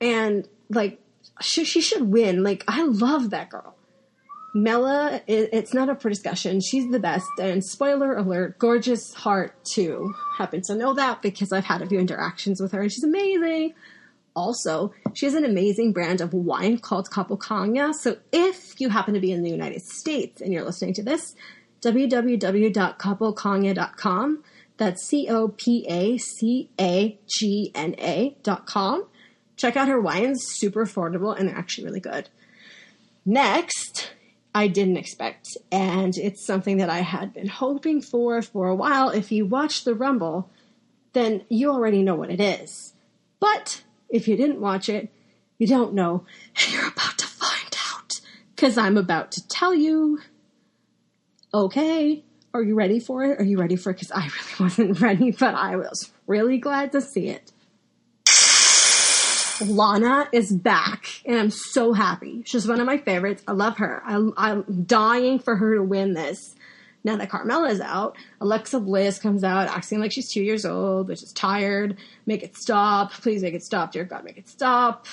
And 0.00 0.48
like, 0.68 0.99
she, 1.40 1.64
she 1.64 1.80
should 1.80 2.10
win. 2.10 2.42
Like, 2.42 2.64
I 2.68 2.84
love 2.84 3.30
that 3.30 3.50
girl. 3.50 3.76
Mela, 4.52 5.22
it, 5.26 5.48
it's 5.52 5.72
not 5.72 5.88
up 5.88 6.02
for 6.02 6.08
discussion. 6.08 6.60
She's 6.60 6.90
the 6.90 6.98
best. 6.98 7.28
And 7.40 7.64
spoiler 7.64 8.16
alert, 8.16 8.58
gorgeous 8.58 9.14
heart 9.14 9.54
too. 9.64 10.12
Happen 10.36 10.62
to 10.62 10.74
know 10.74 10.92
that 10.94 11.22
because 11.22 11.52
I've 11.52 11.64
had 11.64 11.82
a 11.82 11.86
few 11.86 12.00
interactions 12.00 12.60
with 12.60 12.72
her 12.72 12.82
and 12.82 12.90
she's 12.90 13.04
amazing. 13.04 13.74
Also, 14.34 14.92
she 15.14 15.26
has 15.26 15.34
an 15.34 15.44
amazing 15.44 15.92
brand 15.92 16.20
of 16.20 16.32
wine 16.32 16.78
called 16.78 17.10
Capocagna. 17.10 17.94
So 17.94 18.16
if 18.32 18.80
you 18.80 18.88
happen 18.88 19.14
to 19.14 19.20
be 19.20 19.30
in 19.32 19.42
the 19.42 19.50
United 19.50 19.82
States 19.82 20.40
and 20.40 20.52
you're 20.52 20.64
listening 20.64 20.94
to 20.94 21.02
this, 21.02 21.34
www.capocagna.com. 21.82 24.44
That's 24.76 25.04
C 25.06 25.28
O 25.28 25.48
P 25.48 25.84
A 25.88 26.16
C 26.16 26.70
A 26.80 27.18
G 27.26 27.72
N 27.74 27.96
A.com 27.98 29.09
check 29.60 29.76
out 29.76 29.88
her 29.88 30.00
wines, 30.00 30.40
super 30.46 30.84
affordable, 30.84 31.38
and 31.38 31.48
they're 31.48 31.56
actually 31.56 31.84
really 31.84 32.00
good. 32.00 32.28
Next, 33.26 34.10
I 34.54 34.68
didn't 34.68 34.96
expect, 34.96 35.48
and 35.70 36.16
it's 36.16 36.46
something 36.46 36.78
that 36.78 36.88
I 36.88 37.00
had 37.00 37.34
been 37.34 37.48
hoping 37.48 38.00
for 38.00 38.40
for 38.40 38.68
a 38.68 38.74
while. 38.74 39.10
If 39.10 39.30
you 39.30 39.44
watch 39.44 39.84
the 39.84 39.94
Rumble, 39.94 40.50
then 41.12 41.44
you 41.48 41.70
already 41.70 42.02
know 42.02 42.14
what 42.14 42.30
it 42.30 42.40
is. 42.40 42.94
But 43.38 43.82
if 44.08 44.26
you 44.26 44.36
didn't 44.36 44.60
watch 44.60 44.88
it, 44.88 45.12
you 45.58 45.66
don't 45.66 45.92
know, 45.92 46.24
and 46.60 46.72
you're 46.72 46.88
about 46.88 47.18
to 47.18 47.26
find 47.26 47.76
out. 47.92 48.20
Because 48.56 48.78
I'm 48.78 48.96
about 48.96 49.30
to 49.32 49.46
tell 49.48 49.74
you. 49.74 50.20
Okay, 51.52 52.24
are 52.54 52.62
you 52.62 52.74
ready 52.74 53.00
for 53.00 53.24
it? 53.24 53.40
Are 53.40 53.44
you 53.44 53.58
ready 53.58 53.76
for 53.76 53.90
it? 53.90 53.94
Because 53.94 54.12
I 54.12 54.22
really 54.60 54.70
wasn't 54.70 55.00
ready, 55.00 55.30
but 55.32 55.54
I 55.54 55.76
was 55.76 56.10
really 56.26 56.58
glad 56.58 56.92
to 56.92 57.00
see 57.00 57.28
it. 57.28 57.52
Lana 59.60 60.28
is 60.32 60.52
back, 60.52 61.06
and 61.24 61.38
I'm 61.38 61.50
so 61.50 61.92
happy. 61.92 62.42
She's 62.44 62.66
one 62.66 62.80
of 62.80 62.86
my 62.86 62.98
favorites. 62.98 63.42
I 63.46 63.52
love 63.52 63.78
her. 63.78 64.02
I, 64.04 64.30
I'm 64.36 64.84
dying 64.84 65.38
for 65.38 65.56
her 65.56 65.76
to 65.76 65.82
win 65.82 66.14
this. 66.14 66.54
Now 67.02 67.16
that 67.16 67.30
Carmella's 67.30 67.80
out, 67.80 68.16
Alexa 68.40 68.80
Bliss 68.80 69.18
comes 69.18 69.42
out 69.42 69.68
acting 69.68 70.00
like 70.00 70.12
she's 70.12 70.30
two 70.30 70.42
years 70.42 70.66
old, 70.66 71.08
which 71.08 71.22
is 71.22 71.32
tired. 71.32 71.96
Make 72.26 72.42
it 72.42 72.56
stop. 72.56 73.12
Please 73.12 73.42
make 73.42 73.54
it 73.54 73.62
stop. 73.62 73.92
Dear 73.92 74.04
God, 74.04 74.24
make 74.24 74.36
it 74.36 74.48
stop. 74.48 75.06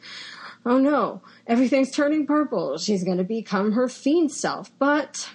oh 0.66 0.78
no. 0.78 1.20
Everything's 1.46 1.90
turning 1.90 2.26
purple. 2.26 2.78
She's 2.78 3.04
going 3.04 3.18
to 3.18 3.24
become 3.24 3.72
her 3.72 3.88
fiend 3.88 4.32
self. 4.32 4.70
But 4.78 5.28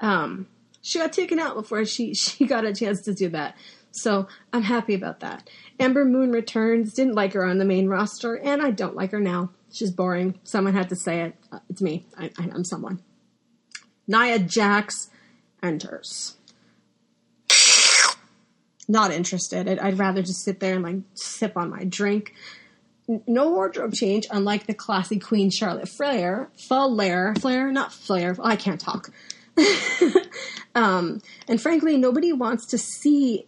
um, 0.00 0.48
she 0.82 0.98
got 0.98 1.12
taken 1.12 1.38
out 1.38 1.54
before 1.54 1.84
she, 1.84 2.14
she 2.14 2.46
got 2.46 2.64
a 2.64 2.74
chance 2.74 3.02
to 3.02 3.14
do 3.14 3.28
that. 3.30 3.56
So 3.96 4.28
I'm 4.52 4.62
happy 4.62 4.94
about 4.94 5.20
that. 5.20 5.48
Ember 5.78 6.04
Moon 6.04 6.30
returns. 6.32 6.92
Didn't 6.94 7.14
like 7.14 7.32
her 7.32 7.44
on 7.44 7.58
the 7.58 7.64
main 7.64 7.88
roster, 7.88 8.34
and 8.34 8.62
I 8.62 8.70
don't 8.70 8.94
like 8.94 9.12
her 9.12 9.20
now. 9.20 9.50
She's 9.72 9.90
boring. 9.90 10.38
Someone 10.44 10.74
had 10.74 10.88
to 10.90 10.96
say 10.96 11.22
it. 11.22 11.34
Uh, 11.50 11.58
it's 11.68 11.82
me. 11.82 12.06
I, 12.16 12.30
I'm 12.38 12.64
someone. 12.64 13.02
Nia 14.06 14.38
Jax 14.38 15.10
enters. 15.62 16.36
Not 18.88 19.10
interested. 19.10 19.68
I'd, 19.68 19.78
I'd 19.78 19.98
rather 19.98 20.22
just 20.22 20.44
sit 20.44 20.60
there 20.60 20.74
and 20.74 20.84
like 20.84 20.96
sip 21.14 21.56
on 21.56 21.70
my 21.70 21.84
drink. 21.84 22.34
No 23.26 23.50
wardrobe 23.50 23.94
change, 23.94 24.26
unlike 24.30 24.66
the 24.66 24.74
classy 24.74 25.18
Queen 25.18 25.50
Charlotte 25.50 25.88
Flair. 25.88 26.50
Flair, 26.56 27.34
Flair, 27.38 27.70
not 27.70 27.92
Flair. 27.92 28.36
I 28.42 28.56
can't 28.56 28.80
talk. 28.80 29.10
um, 30.74 31.20
and 31.48 31.60
frankly, 31.60 31.96
nobody 31.96 32.32
wants 32.32 32.66
to 32.66 32.78
see 32.78 33.46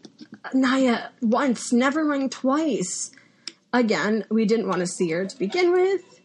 Nia 0.54 1.10
once, 1.20 1.72
never 1.72 2.04
mind 2.04 2.32
twice. 2.32 3.10
Again, 3.72 4.24
we 4.30 4.44
didn't 4.44 4.68
want 4.68 4.80
to 4.80 4.86
see 4.86 5.10
her 5.10 5.26
to 5.26 5.38
begin 5.38 5.72
with. 5.72 6.20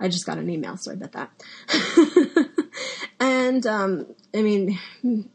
I 0.00 0.08
just 0.08 0.26
got 0.26 0.38
an 0.38 0.50
email, 0.50 0.76
sorry 0.76 0.96
about 0.96 1.12
that. 1.12 2.48
and 3.20 3.64
um, 3.66 4.06
I 4.34 4.42
mean, 4.42 4.78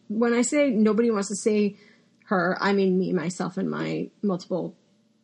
when 0.10 0.34
I 0.34 0.42
say 0.42 0.70
nobody 0.70 1.10
wants 1.10 1.30
to 1.30 1.36
see 1.36 1.78
her, 2.26 2.58
I 2.60 2.74
mean 2.74 3.00
me, 3.00 3.14
myself, 3.14 3.58
and 3.58 3.70
my 3.70 4.10
multiple 4.22 4.76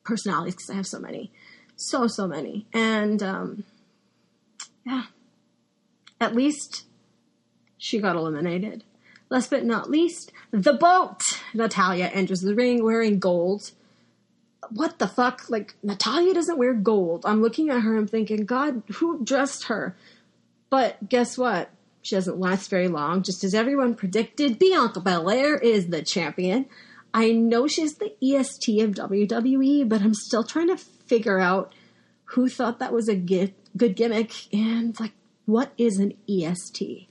personalities 0.06 0.56
because 0.56 0.70
I 0.70 0.76
have 0.76 0.88
so 0.88 1.00
many, 1.00 1.32
so 1.76 2.08
so 2.08 2.26
many, 2.26 2.68
and 2.74 3.22
um, 3.22 3.66
yeah, 4.86 5.04
at 6.22 6.34
least 6.34 6.86
she 7.78 8.00
got 8.00 8.16
eliminated. 8.16 8.86
Last 9.34 9.50
but 9.50 9.66
not 9.66 9.90
least, 9.90 10.32
the 10.52 10.74
boat. 10.74 11.22
Natalya 11.56 12.06
enters 12.06 12.42
the 12.42 12.54
ring 12.54 12.84
wearing 12.84 13.18
gold. 13.18 13.72
What 14.70 15.00
the 15.00 15.08
fuck? 15.08 15.50
Like, 15.50 15.74
Natalya 15.82 16.36
doesn't 16.36 16.60
wear 16.60 16.76
gold. 16.76 17.26
I'm 17.26 17.42
looking 17.42 17.72
at 17.72 17.82
her, 17.82 17.98
I'm 17.98 18.06
thinking, 18.06 18.46
God, 18.46 18.84
who 18.98 19.26
dressed 19.26 19.64
her? 19.70 19.98
But 20.70 21.10
guess 21.10 21.36
what? 21.36 21.72
She 22.04 22.16
doesn't 22.16 22.40
last 22.40 22.70
very 22.70 22.88
long. 22.88 23.24
Just 23.24 23.44
as 23.44 23.56
everyone 23.56 23.96
predicted, 23.96 24.60
Bianca 24.60 25.00
Belair 25.00 25.58
is 25.58 25.88
the 25.88 26.04
champion. 26.04 26.68
I 27.12 27.32
know 27.32 27.66
she's 27.66 27.96
the 27.96 28.14
EST 28.22 28.82
of 28.82 28.92
WWE, 28.92 29.90
but 29.90 30.04
I'm 30.04 30.14
still 30.14 30.44
trying 30.44 30.68
to 30.68 30.78
figure 30.78 31.40
out 31.40 31.74
who 32.26 32.50
thought 32.50 32.78
that 32.78 32.94
was 32.94 33.10
a 33.10 33.16
good 33.16 33.56
gimmick 33.76 34.54
and, 34.54 35.00
like, 35.00 35.14
what 35.46 35.74
is 35.80 35.98
an 35.98 36.14
EST? 36.30 37.10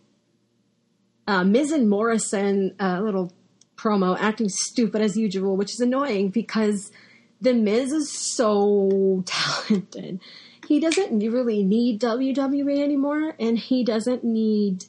Uh, 1.27 1.45
Miz 1.45 1.71
and 1.73 1.89
Morrison, 1.89 2.75
a 2.79 3.01
little 3.03 3.33
promo, 3.77 4.17
acting 4.19 4.49
stupid 4.49 5.03
as 5.03 5.17
usual, 5.17 5.57
which 5.57 5.73
is 5.73 5.81
annoying 5.81 6.31
because 6.31 6.91
the 7.41 7.55
Miz 7.55 7.93
is 7.93 8.11
so 8.11 9.23
talented. 9.27 10.21
He 10.69 10.81
doesn't 10.81 11.19
really 11.19 11.63
need 11.63 12.01
WWE 12.01 12.83
anymore, 12.83 13.35
and 13.39 13.59
he 13.59 13.85
doesn't 13.85 14.25
need 14.25 14.85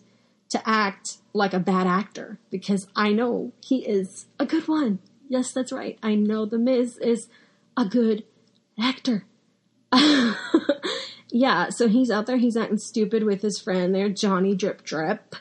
to 0.50 0.69
act 0.69 1.17
like 1.34 1.54
a 1.54 1.60
bad 1.60 1.88
actor 1.88 2.38
because 2.52 2.88
I 2.96 3.12
know 3.12 3.52
he 3.63 3.78
is 3.78 4.28
a 4.39 4.46
good 4.46 4.67
one. 4.67 5.00
Yes, 5.28 5.52
that's 5.52 5.72
right. 5.72 5.98
I 6.04 6.13
know 6.13 6.46
the 6.46 6.60
Miz 6.60 6.98
is 7.00 7.28
a 7.76 7.86
good 7.86 8.24
actor. 8.80 9.26
yeah, 11.32 11.69
so 11.69 11.88
he's 11.88 12.12
out 12.12 12.28
there, 12.28 12.38
he's 12.38 12.56
acting 12.56 12.78
stupid 12.78 13.24
with 13.24 13.41
his 13.41 13.60
friend 13.60 13.96
there, 13.96 14.10
Johnny 14.10 14.56
Drip 14.56 14.84
Drip. 14.84 15.36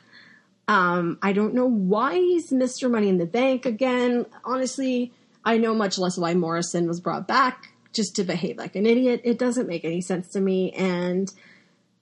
Um, 0.68 1.18
I 1.22 1.32
don't 1.32 1.54
know 1.54 1.66
why 1.66 2.14
he's 2.14 2.50
Mr. 2.50 2.90
Money 2.90 3.08
in 3.08 3.18
the 3.18 3.26
Bank 3.26 3.66
again. 3.66 4.26
Honestly, 4.44 5.12
I 5.44 5.58
know 5.58 5.74
much 5.74 5.98
less 5.98 6.16
why 6.16 6.34
Morrison 6.34 6.86
was 6.86 7.00
brought 7.00 7.26
back 7.26 7.72
just 7.92 8.16
to 8.16 8.24
behave 8.24 8.58
like 8.58 8.76
an 8.76 8.86
idiot. 8.86 9.20
It 9.24 9.38
doesn't 9.38 9.66
make 9.66 9.84
any 9.84 10.00
sense 10.00 10.28
to 10.30 10.40
me, 10.40 10.72
and 10.72 11.32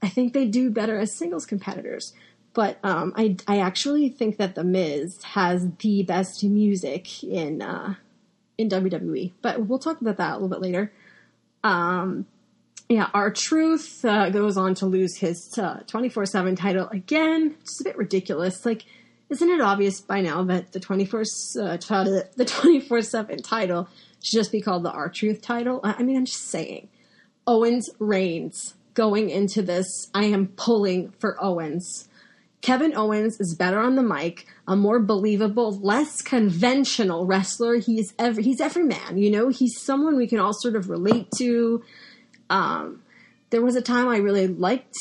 I 0.02 0.08
think 0.08 0.32
they 0.32 0.46
do 0.46 0.70
better 0.70 0.98
as 0.98 1.16
singles 1.16 1.46
competitors. 1.46 2.12
But 2.52 2.78
um, 2.82 3.12
I, 3.16 3.36
I 3.46 3.60
actually 3.60 4.08
think 4.08 4.36
that 4.38 4.54
The 4.54 4.64
Miz 4.64 5.22
has 5.22 5.68
the 5.78 6.02
best 6.02 6.42
music 6.42 7.22
in 7.22 7.62
uh, 7.62 7.94
in 8.58 8.68
WWE. 8.68 9.32
But 9.40 9.66
we'll 9.66 9.78
talk 9.78 10.00
about 10.00 10.18
that 10.18 10.32
a 10.32 10.34
little 10.34 10.48
bit 10.48 10.60
later. 10.60 10.92
Um, 11.62 12.26
yeah, 12.90 13.08
R-Truth 13.14 14.04
uh, 14.04 14.30
goes 14.30 14.56
on 14.56 14.74
to 14.74 14.86
lose 14.86 15.16
his 15.16 15.56
twenty 15.86 16.08
four 16.08 16.26
seven 16.26 16.56
title 16.56 16.88
again. 16.88 17.54
Just 17.64 17.80
a 17.80 17.84
bit 17.84 17.96
ridiculous. 17.96 18.66
Like, 18.66 18.84
isn't 19.28 19.48
it 19.48 19.60
obvious 19.60 20.00
by 20.00 20.20
now 20.20 20.42
that 20.42 20.72
the 20.72 20.80
twenty 20.80 21.04
four 21.04 21.20
uh, 21.20 21.76
t- 21.76 21.94
the 22.36 22.44
twenty 22.44 22.80
four 22.80 23.00
seven 23.00 23.42
title 23.42 23.88
should 24.20 24.38
just 24.40 24.50
be 24.50 24.60
called 24.60 24.82
the 24.82 24.90
R-Truth 24.90 25.40
title? 25.40 25.78
I 25.84 25.94
I 26.00 26.02
mean, 26.02 26.16
I'm 26.16 26.24
just 26.24 26.48
saying. 26.48 26.88
Owens 27.46 27.88
reigns 28.00 28.74
going 28.94 29.30
into 29.30 29.62
this. 29.62 30.10
I 30.12 30.24
am 30.24 30.48
pulling 30.48 31.12
for 31.20 31.36
Owens. 31.42 32.08
Kevin 32.60 32.94
Owens 32.96 33.40
is 33.40 33.54
better 33.54 33.78
on 33.78 33.94
the 33.94 34.02
mic, 34.02 34.46
a 34.66 34.74
more 34.76 34.98
believable, 34.98 35.78
less 35.78 36.22
conventional 36.22 37.24
wrestler. 37.24 37.76
He's 37.76 38.12
every 38.18 38.42
he's 38.42 38.60
every 38.60 38.82
man, 38.82 39.16
you 39.16 39.30
know. 39.30 39.48
He's 39.48 39.80
someone 39.80 40.16
we 40.16 40.26
can 40.26 40.40
all 40.40 40.52
sort 40.52 40.74
of 40.74 40.90
relate 40.90 41.30
to. 41.38 41.84
Um, 42.50 43.02
there 43.50 43.62
was 43.62 43.76
a 43.76 43.82
time 43.82 44.08
I 44.08 44.18
really 44.18 44.48
liked. 44.48 44.96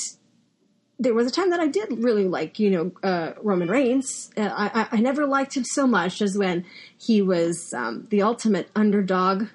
There 0.99 1.13
was 1.13 1.27
a 1.27 1.31
time 1.31 1.49
that 1.49 1.59
I 1.59 1.67
did 1.67 2.03
really 2.03 2.27
like, 2.27 2.59
you 2.59 2.69
know, 2.69 2.91
uh, 3.03 3.33
Roman 3.41 3.69
Reigns. 3.69 4.29
Uh, 4.37 4.49
I, 4.53 4.87
I, 4.91 4.99
never 4.99 5.25
liked 5.25 5.55
him 5.55 5.63
so 5.63 5.87
much 5.87 6.21
as 6.21 6.37
when 6.37 6.65
he 6.97 7.21
was 7.21 7.73
um, 7.73 8.07
the 8.09 8.21
ultimate 8.21 8.69
underdog. 8.75 9.47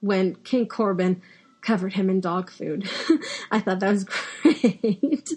When 0.00 0.34
King 0.36 0.66
Corbin 0.66 1.20
covered 1.60 1.94
him 1.94 2.08
in 2.08 2.20
dog 2.20 2.50
food, 2.50 2.88
I 3.50 3.60
thought 3.60 3.80
that 3.80 3.90
was 3.90 4.04
great. 4.42 5.28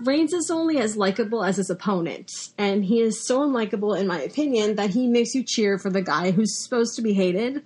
Reigns 0.00 0.32
is 0.32 0.50
only 0.50 0.78
as 0.78 0.96
likable 0.96 1.42
as 1.42 1.56
his 1.56 1.70
opponent, 1.70 2.30
and 2.58 2.84
he 2.84 3.00
is 3.00 3.26
so 3.26 3.40
unlikable, 3.40 3.98
in 3.98 4.06
my 4.06 4.20
opinion, 4.20 4.76
that 4.76 4.90
he 4.90 5.06
makes 5.06 5.34
you 5.34 5.42
cheer 5.42 5.78
for 5.78 5.90
the 5.90 6.02
guy 6.02 6.30
who's 6.30 6.62
supposed 6.62 6.96
to 6.96 7.02
be 7.02 7.14
hated. 7.14 7.64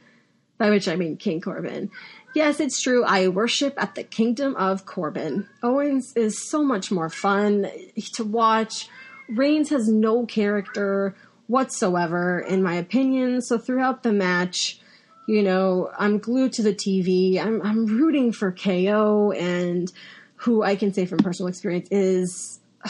By 0.56 0.68
which 0.68 0.88
I 0.88 0.96
mean 0.96 1.16
King 1.16 1.40
Corbin. 1.40 1.90
Yes, 2.32 2.60
it's 2.60 2.80
true. 2.80 3.04
I 3.04 3.28
worship 3.28 3.74
at 3.76 3.96
the 3.96 4.04
kingdom 4.04 4.54
of 4.56 4.86
Corbin. 4.86 5.48
Owens 5.62 6.12
is 6.14 6.48
so 6.48 6.62
much 6.62 6.92
more 6.92 7.08
fun 7.08 7.68
to 8.14 8.24
watch. 8.24 8.88
Reigns 9.28 9.70
has 9.70 9.88
no 9.88 10.26
character 10.26 11.16
whatsoever, 11.48 12.38
in 12.38 12.62
my 12.62 12.74
opinion. 12.74 13.42
So 13.42 13.58
throughout 13.58 14.04
the 14.04 14.12
match, 14.12 14.78
you 15.26 15.42
know, 15.42 15.90
I'm 15.98 16.18
glued 16.18 16.52
to 16.54 16.62
the 16.62 16.74
TV. 16.74 17.40
I'm 17.40 17.60
I'm 17.62 17.86
rooting 17.86 18.32
for 18.32 18.52
KO, 18.52 19.32
and 19.32 19.90
who 20.36 20.62
I 20.62 20.76
can 20.76 20.94
say 20.94 21.06
from 21.06 21.18
personal 21.18 21.48
experience 21.48 21.88
is 21.90 22.60
a 22.84 22.88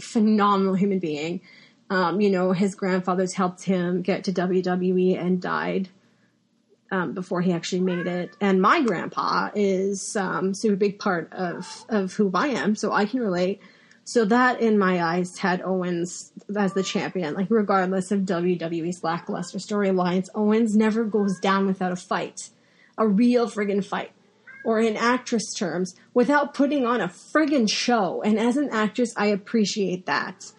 phenomenal 0.00 0.74
human 0.74 0.98
being. 0.98 1.40
Um, 1.88 2.20
you 2.20 2.30
know, 2.30 2.52
his 2.52 2.74
grandfathers 2.74 3.34
helped 3.34 3.62
him 3.64 4.02
get 4.02 4.24
to 4.24 4.32
WWE 4.32 5.18
and 5.18 5.40
died 5.40 5.88
um, 6.90 7.12
before 7.12 7.40
he 7.40 7.52
actually 7.52 7.80
made 7.82 8.06
it. 8.06 8.36
And 8.40 8.60
my 8.60 8.82
grandpa 8.82 9.50
is 9.54 10.16
um, 10.16 10.54
super 10.54 10.76
big 10.76 10.98
part 10.98 11.32
of 11.32 11.84
of 11.88 12.14
who 12.14 12.30
I 12.34 12.48
am, 12.48 12.76
so 12.76 12.92
I 12.92 13.06
can 13.06 13.20
relate. 13.20 13.60
So 14.04 14.24
that, 14.26 14.60
in 14.60 14.78
my 14.78 15.02
eyes, 15.02 15.38
had 15.38 15.62
Owens 15.62 16.30
as 16.56 16.74
the 16.74 16.84
champion. 16.84 17.34
Like 17.34 17.48
regardless 17.50 18.12
of 18.12 18.20
WWE's 18.20 19.02
lackluster 19.02 19.58
storylines, 19.58 20.28
Owens 20.32 20.76
never 20.76 21.02
goes 21.04 21.40
down 21.40 21.66
without 21.66 21.90
a 21.90 21.96
fight, 21.96 22.50
a 22.96 23.06
real 23.06 23.50
friggin' 23.50 23.84
fight. 23.84 24.12
or 24.66 24.80
in 24.80 24.96
actress 24.96 25.54
terms 25.54 25.94
without 26.12 26.52
putting 26.52 26.84
on 26.84 27.00
a 27.00 27.06
friggin' 27.08 27.70
show. 27.70 28.20
And 28.22 28.36
as 28.36 28.56
an 28.56 28.68
actress, 28.72 29.14
I 29.16 29.26
appreciate 29.26 30.06
that. 30.06 30.52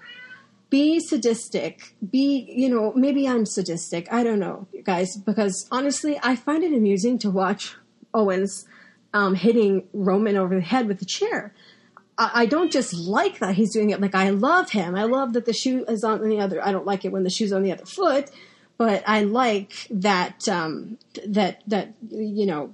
Be 0.70 1.00
sadistic. 1.00 1.96
Be, 2.10 2.46
you 2.50 2.70
know, 2.70 2.92
maybe 2.94 3.28
I'm 3.28 3.46
sadistic. 3.46 4.12
I 4.12 4.24
don't 4.24 4.40
know, 4.40 4.68
guys, 4.84 5.16
because 5.16 5.68
honestly, 5.72 6.20
I 6.22 6.36
find 6.36 6.64
it 6.64 6.74
amusing 6.74 7.18
to 7.20 7.32
watch 7.32 7.76
Owens 8.14 8.66
um, 9.14 9.36
hitting 9.36 9.88
Roman 9.94 10.36
over 10.36 10.56
the 10.56 10.62
head 10.62 10.88
with 10.88 11.02
a 11.02 11.06
chair. 11.06 11.54
I, 12.18 12.32
I 12.34 12.46
don't 12.46 12.72
just 12.72 12.94
like 12.94 13.40
that 13.40 13.56
he's 13.56 13.74
doing 13.74 13.92
it. 13.92 14.02
Like 14.02 14.16
I 14.16 14.30
love 14.30 14.72
him. 14.72 14.96
I 14.96 15.04
love 15.04 15.34
that 15.34 15.46
the 15.46 15.54
shoe 15.54 15.86
is 15.88 16.04
on 16.04 16.28
the 16.28 16.40
other. 16.40 16.64
I 16.64 16.72
don't 16.72 16.86
like 16.86 17.06
it 17.06 17.12
when 17.12 17.24
the 17.24 17.30
shoe's 17.30 17.54
on 17.54 17.64
the 17.64 17.72
other 17.72 17.86
foot, 17.86 18.30
but 18.78 19.04
I 19.08 19.24
like 19.24 19.88
that 19.90 20.48
um, 20.48 20.98
that 21.26 21.62
that 21.68 21.94
you 22.10 22.46
know 22.46 22.74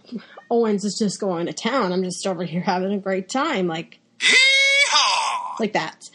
Owens 0.50 0.84
is 0.84 0.98
just 0.98 1.20
going 1.20 1.46
to 1.46 1.54
town. 1.54 1.94
I'm 1.94 2.04
just 2.04 2.26
over 2.26 2.44
here 2.44 2.62
having 2.62 2.94
a 2.94 2.98
great 2.98 3.30
time. 3.30 3.68
Like 3.68 4.00
Yeehaw! 4.20 5.60
like 5.60 5.74
that. 5.74 6.10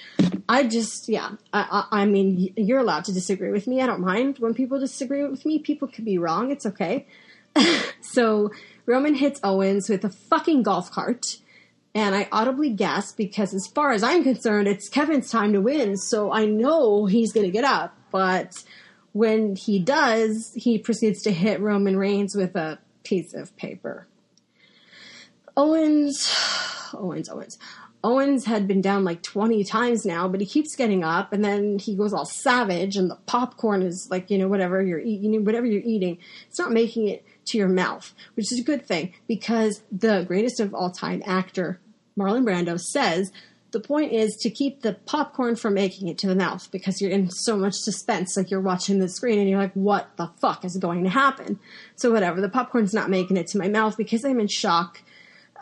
I 0.48 0.64
just, 0.64 1.08
yeah. 1.08 1.32
I, 1.52 1.84
I, 1.90 2.02
I 2.02 2.06
mean, 2.06 2.52
you're 2.56 2.78
allowed 2.78 3.04
to 3.06 3.12
disagree 3.12 3.50
with 3.50 3.66
me. 3.66 3.82
I 3.82 3.86
don't 3.86 4.00
mind 4.00 4.38
when 4.38 4.54
people 4.54 4.80
disagree 4.80 5.26
with 5.26 5.44
me. 5.44 5.58
People 5.58 5.88
could 5.88 6.04
be 6.04 6.18
wrong. 6.18 6.50
It's 6.50 6.64
okay. 6.64 7.06
so 8.00 8.50
Roman 8.86 9.14
hits 9.14 9.40
Owens 9.44 9.88
with 9.88 10.04
a 10.04 10.10
fucking 10.10 10.62
golf 10.62 10.90
cart, 10.90 11.38
and 11.94 12.14
I 12.14 12.28
audibly 12.32 12.70
gasp 12.70 13.16
because, 13.16 13.52
as 13.52 13.66
far 13.66 13.92
as 13.92 14.02
I'm 14.02 14.22
concerned, 14.22 14.68
it's 14.68 14.88
Kevin's 14.88 15.30
time 15.30 15.52
to 15.52 15.60
win. 15.60 15.96
So 15.96 16.32
I 16.32 16.46
know 16.46 17.06
he's 17.06 17.32
going 17.32 17.46
to 17.46 17.52
get 17.52 17.64
up, 17.64 17.94
but 18.10 18.52
when 19.12 19.56
he 19.56 19.78
does, 19.78 20.52
he 20.54 20.78
proceeds 20.78 21.22
to 21.22 21.32
hit 21.32 21.60
Roman 21.60 21.98
Reigns 21.98 22.34
with 22.34 22.56
a 22.56 22.78
piece 23.04 23.34
of 23.34 23.54
paper. 23.56 24.06
Owens, 25.56 26.34
Owens, 26.94 27.28
Owens. 27.28 27.58
Owens 28.04 28.44
had 28.44 28.68
been 28.68 28.80
down 28.80 29.04
like 29.04 29.22
20 29.22 29.64
times 29.64 30.06
now, 30.06 30.28
but 30.28 30.40
he 30.40 30.46
keeps 30.46 30.76
getting 30.76 31.02
up 31.02 31.32
and 31.32 31.44
then 31.44 31.78
he 31.78 31.96
goes 31.96 32.12
all 32.12 32.24
savage 32.24 32.96
and 32.96 33.10
the 33.10 33.16
popcorn 33.26 33.82
is 33.82 34.06
like, 34.10 34.30
you 34.30 34.38
know, 34.38 34.46
whatever 34.46 34.80
you're 34.80 35.00
eating, 35.00 35.44
whatever 35.44 35.66
you're 35.66 35.82
eating, 35.82 36.18
it's 36.46 36.58
not 36.58 36.70
making 36.70 37.08
it 37.08 37.24
to 37.46 37.58
your 37.58 37.68
mouth, 37.68 38.14
which 38.34 38.52
is 38.52 38.60
a 38.60 38.64
good 38.64 38.86
thing 38.86 39.12
because 39.26 39.82
the 39.90 40.24
greatest 40.28 40.60
of 40.60 40.74
all 40.74 40.90
time 40.90 41.22
actor, 41.26 41.80
Marlon 42.16 42.44
Brando, 42.44 42.78
says 42.78 43.32
the 43.72 43.80
point 43.80 44.12
is 44.12 44.36
to 44.36 44.48
keep 44.48 44.82
the 44.82 44.94
popcorn 44.94 45.56
from 45.56 45.74
making 45.74 46.06
it 46.08 46.18
to 46.18 46.28
the 46.28 46.36
mouth 46.36 46.70
because 46.70 47.00
you're 47.00 47.10
in 47.10 47.28
so 47.30 47.56
much 47.56 47.74
suspense. 47.74 48.36
Like 48.36 48.50
you're 48.50 48.60
watching 48.60 49.00
the 49.00 49.08
screen 49.08 49.40
and 49.40 49.48
you're 49.48 49.58
like, 49.58 49.74
what 49.74 50.16
the 50.16 50.30
fuck 50.40 50.64
is 50.64 50.76
going 50.76 51.02
to 51.04 51.10
happen? 51.10 51.58
So 51.96 52.12
whatever, 52.12 52.40
the 52.40 52.48
popcorn's 52.48 52.94
not 52.94 53.10
making 53.10 53.36
it 53.36 53.48
to 53.48 53.58
my 53.58 53.68
mouth 53.68 53.96
because 53.96 54.24
I'm 54.24 54.40
in 54.40 54.48
shock 54.48 55.02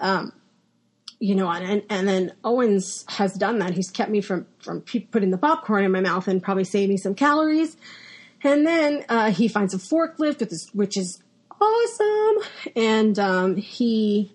um, 0.01 0.33
you 1.19 1.35
know, 1.35 1.49
and 1.51 1.83
and 1.89 2.07
then 2.07 2.33
Owens 2.45 3.05
has 3.09 3.35
done 3.35 3.59
that. 3.61 3.73
He's 3.75 3.91
kept 3.91 4.11
me 4.11 4.21
from 4.21 4.47
from 4.59 4.83
putting 4.83 5.31
the 5.31 5.39
popcorn 5.39 5.85
in 5.85 5.93
my 5.93 6.01
mouth 6.01 6.29
and 6.29 6.43
probably 6.43 6.65
saved 6.65 6.91
me 6.91 6.97
some 6.97 7.15
calories. 7.15 7.77
And 8.45 8.67
then 8.67 9.05
uh, 9.09 9.31
he 9.31 9.49
finds 9.49 9.73
a 9.75 9.79
forklift, 9.79 10.41
with 10.41 10.51
his, 10.51 10.69
which 10.75 10.97
is 10.97 11.23
awesome, 11.61 12.49
and 12.77 13.19
um, 13.19 13.57
he 13.57 14.33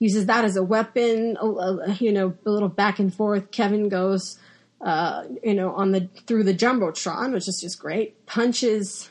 uses 0.00 0.26
that 0.26 0.44
as 0.44 0.56
a 0.56 0.62
weapon. 0.64 1.36
a- 1.40 1.94
You 2.00 2.12
know, 2.12 2.34
a 2.44 2.50
little 2.50 2.68
back 2.68 2.98
and 2.98 3.14
forth. 3.14 3.50
Kevin 3.52 3.88
goes, 3.88 4.38
uh, 4.80 5.24
you 5.44 5.54
know, 5.54 5.72
on 5.74 5.92
the 5.92 6.08
through 6.26 6.42
the 6.42 6.54
jumbotron, 6.54 7.32
which 7.32 7.46
is 7.48 7.60
just 7.60 7.78
great. 7.78 8.26
Punches, 8.26 9.08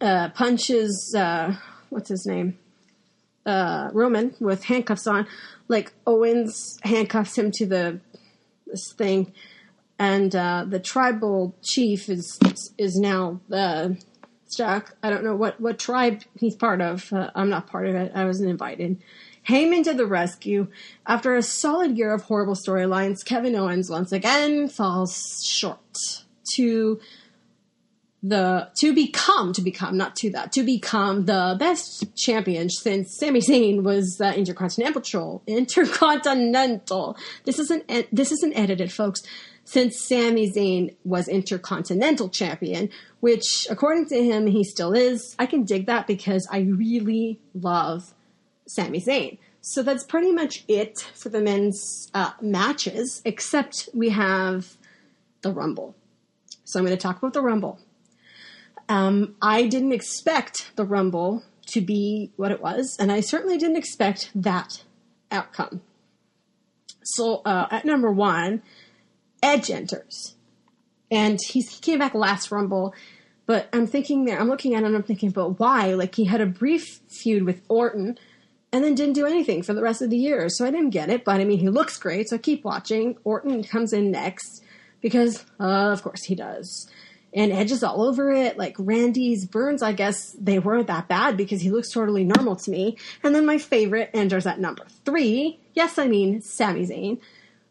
uh, 0.00 0.28
punches. 0.30 1.14
Uh, 1.14 1.56
what's 1.88 2.10
his 2.10 2.26
name? 2.26 2.58
Uh, 3.46 3.90
Roman 3.92 4.34
with 4.40 4.64
handcuffs 4.64 5.06
on. 5.06 5.26
Like 5.68 5.92
Owens 6.06 6.78
handcuffs 6.82 7.38
him 7.38 7.50
to 7.52 7.66
the 7.66 8.00
this 8.66 8.92
thing, 8.92 9.32
and 9.98 10.34
uh, 10.34 10.64
the 10.68 10.80
tribal 10.80 11.54
chief 11.62 12.08
is 12.08 12.38
is 12.76 12.96
now 12.96 13.40
uh, 13.52 13.90
Jack. 14.54 14.94
I 15.02 15.10
don't 15.10 15.24
know 15.24 15.36
what 15.36 15.60
what 15.60 15.78
tribe 15.78 16.22
he's 16.38 16.56
part 16.56 16.80
of. 16.80 17.12
Uh, 17.12 17.30
I'm 17.34 17.48
not 17.48 17.66
part 17.66 17.86
of 17.86 17.94
it. 17.94 18.12
I 18.14 18.24
wasn't 18.24 18.50
invited. 18.50 18.98
Heyman 19.48 19.84
to 19.84 19.94
the 19.94 20.06
rescue. 20.06 20.66
After 21.06 21.36
a 21.36 21.42
solid 21.42 21.96
year 21.96 22.12
of 22.12 22.22
horrible 22.22 22.54
storylines, 22.54 23.24
Kevin 23.24 23.54
Owens 23.54 23.88
once 23.88 24.10
again 24.10 24.68
falls 24.68 25.16
short 25.48 25.78
to 26.54 27.00
the 28.28 28.68
to 28.76 28.94
become 28.94 29.52
to 29.52 29.62
become 29.62 29.96
not 29.96 30.16
to 30.16 30.30
that 30.30 30.52
to 30.52 30.62
become 30.62 31.26
the 31.26 31.56
best 31.58 32.14
champion 32.16 32.68
since 32.68 33.16
Sami 33.18 33.40
Zayn 33.40 33.82
was 33.82 34.20
uh, 34.20 34.32
intercontinental 34.36 35.42
intercontinental. 35.46 37.16
This 37.44 37.58
isn't 37.58 37.86
this 38.12 38.32
isn't 38.32 38.54
edited, 38.54 38.92
folks. 38.92 39.22
Since 39.64 40.00
Sami 40.00 40.50
Zayn 40.50 40.94
was 41.04 41.26
intercontinental 41.28 42.28
champion, 42.28 42.88
which 43.20 43.66
according 43.68 44.06
to 44.08 44.22
him 44.22 44.46
he 44.46 44.62
still 44.62 44.92
is, 44.92 45.34
I 45.38 45.46
can 45.46 45.64
dig 45.64 45.86
that 45.86 46.06
because 46.06 46.46
I 46.50 46.60
really 46.60 47.40
love 47.52 48.14
Sami 48.66 49.00
Zayn. 49.00 49.38
So 49.60 49.82
that's 49.82 50.04
pretty 50.04 50.30
much 50.30 50.64
it 50.68 51.00
for 51.14 51.28
the 51.28 51.40
men's 51.40 52.08
uh, 52.14 52.30
matches, 52.40 53.20
except 53.24 53.88
we 53.92 54.10
have 54.10 54.76
the 55.42 55.52
Rumble. 55.52 55.96
So 56.62 56.78
I'm 56.78 56.86
going 56.86 56.96
to 56.96 57.02
talk 57.02 57.18
about 57.18 57.32
the 57.32 57.42
Rumble. 57.42 57.80
Um, 58.88 59.34
I 59.42 59.66
didn't 59.66 59.92
expect 59.92 60.76
the 60.76 60.84
Rumble 60.84 61.42
to 61.68 61.80
be 61.80 62.30
what 62.36 62.52
it 62.52 62.62
was, 62.62 62.96
and 62.98 63.10
I 63.10 63.20
certainly 63.20 63.58
didn't 63.58 63.76
expect 63.76 64.30
that 64.34 64.84
outcome. 65.30 65.80
So 67.02 67.42
uh, 67.44 67.66
at 67.70 67.84
number 67.84 68.10
one, 68.10 68.62
Edge 69.42 69.70
enters, 69.70 70.36
and 71.10 71.38
he 71.48 71.64
came 71.80 71.98
back 71.98 72.14
last 72.14 72.50
Rumble. 72.50 72.94
But 73.46 73.68
I'm 73.72 73.86
thinking 73.86 74.24
there, 74.24 74.40
I'm 74.40 74.48
looking 74.48 74.74
at 74.74 74.82
him, 74.82 74.94
I'm 74.94 75.04
thinking, 75.04 75.30
but 75.30 75.60
why? 75.60 75.94
Like 75.94 76.16
he 76.16 76.24
had 76.24 76.40
a 76.40 76.46
brief 76.46 77.00
feud 77.08 77.44
with 77.44 77.62
Orton, 77.68 78.18
and 78.72 78.84
then 78.84 78.94
didn't 78.94 79.14
do 79.14 79.26
anything 79.26 79.62
for 79.62 79.72
the 79.72 79.82
rest 79.82 80.02
of 80.02 80.10
the 80.10 80.16
year. 80.16 80.48
So 80.48 80.66
I 80.66 80.70
didn't 80.70 80.90
get 80.90 81.10
it. 81.10 81.24
But 81.24 81.40
I 81.40 81.44
mean, 81.44 81.58
he 81.58 81.68
looks 81.68 81.96
great, 81.96 82.28
so 82.28 82.36
I 82.36 82.38
keep 82.38 82.64
watching. 82.64 83.16
Orton 83.24 83.62
comes 83.64 83.92
in 83.92 84.10
next 84.10 84.62
because, 85.00 85.44
uh, 85.60 85.90
of 85.92 86.02
course, 86.02 86.24
he 86.24 86.34
does. 86.34 86.90
And 87.36 87.52
edges 87.52 87.84
all 87.84 88.02
over 88.02 88.32
it. 88.32 88.56
Like 88.56 88.74
Randy's 88.78 89.44
burns, 89.44 89.82
I 89.82 89.92
guess 89.92 90.34
they 90.40 90.58
weren't 90.58 90.86
that 90.86 91.06
bad 91.06 91.36
because 91.36 91.60
he 91.60 91.70
looks 91.70 91.92
totally 91.92 92.24
normal 92.24 92.56
to 92.56 92.70
me. 92.70 92.96
And 93.22 93.34
then 93.34 93.44
my 93.44 93.58
favorite 93.58 94.10
enters 94.14 94.46
at 94.46 94.58
number 94.58 94.86
three. 95.04 95.60
Yes, 95.74 95.98
I 95.98 96.08
mean 96.08 96.40
Sami 96.40 96.86
Zayn. 96.86 97.20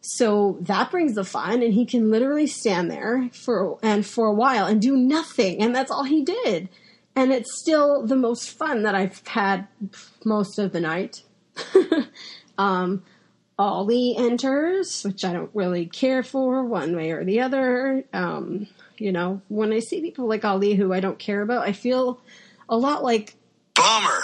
So 0.08 0.60
that 0.62 0.92
brings 0.92 1.16
the 1.16 1.24
fun, 1.24 1.64
and 1.64 1.74
he 1.74 1.84
can 1.84 2.12
literally 2.12 2.46
stand 2.46 2.92
there 2.92 3.28
for 3.34 3.80
and 3.82 4.06
for 4.06 4.28
a 4.28 4.34
while 4.34 4.68
and 4.68 4.80
do 4.80 4.96
nothing, 4.96 5.60
and 5.60 5.76
that's 5.76 5.90
all 5.90 6.04
he 6.04 6.24
did. 6.24 6.70
And 7.16 7.32
it's 7.32 7.60
still 7.60 8.06
the 8.06 8.16
most 8.16 8.52
fun 8.52 8.84
that 8.84 8.94
I've 8.94 9.26
had 9.26 9.68
most 10.24 10.60
of 10.60 10.74
the 10.74 10.80
night. 10.80 11.24
um, 12.60 13.02
Ali 13.58 14.16
enters, 14.16 15.04
which 15.04 15.26
I 15.26 15.34
don't 15.34 15.50
really 15.56 15.88
care 15.88 16.22
for 16.22 16.64
one 16.64 16.96
way 16.96 17.10
or 17.10 17.24
the 17.24 17.40
other. 17.42 18.04
Um, 18.14 18.68
you 18.98 19.12
know, 19.12 19.42
when 19.48 19.72
I 19.74 19.80
see 19.80 20.02
people 20.02 20.28
like 20.28 20.46
Ali 20.46 20.76
who 20.76 20.94
I 20.94 21.00
don't 21.00 21.20
care 21.20 21.42
about, 21.42 21.68
I 21.68 21.72
feel 21.74 22.22
a 22.70 22.78
lot 22.78 23.04
like 23.04 23.36
Bummer. 23.76 24.22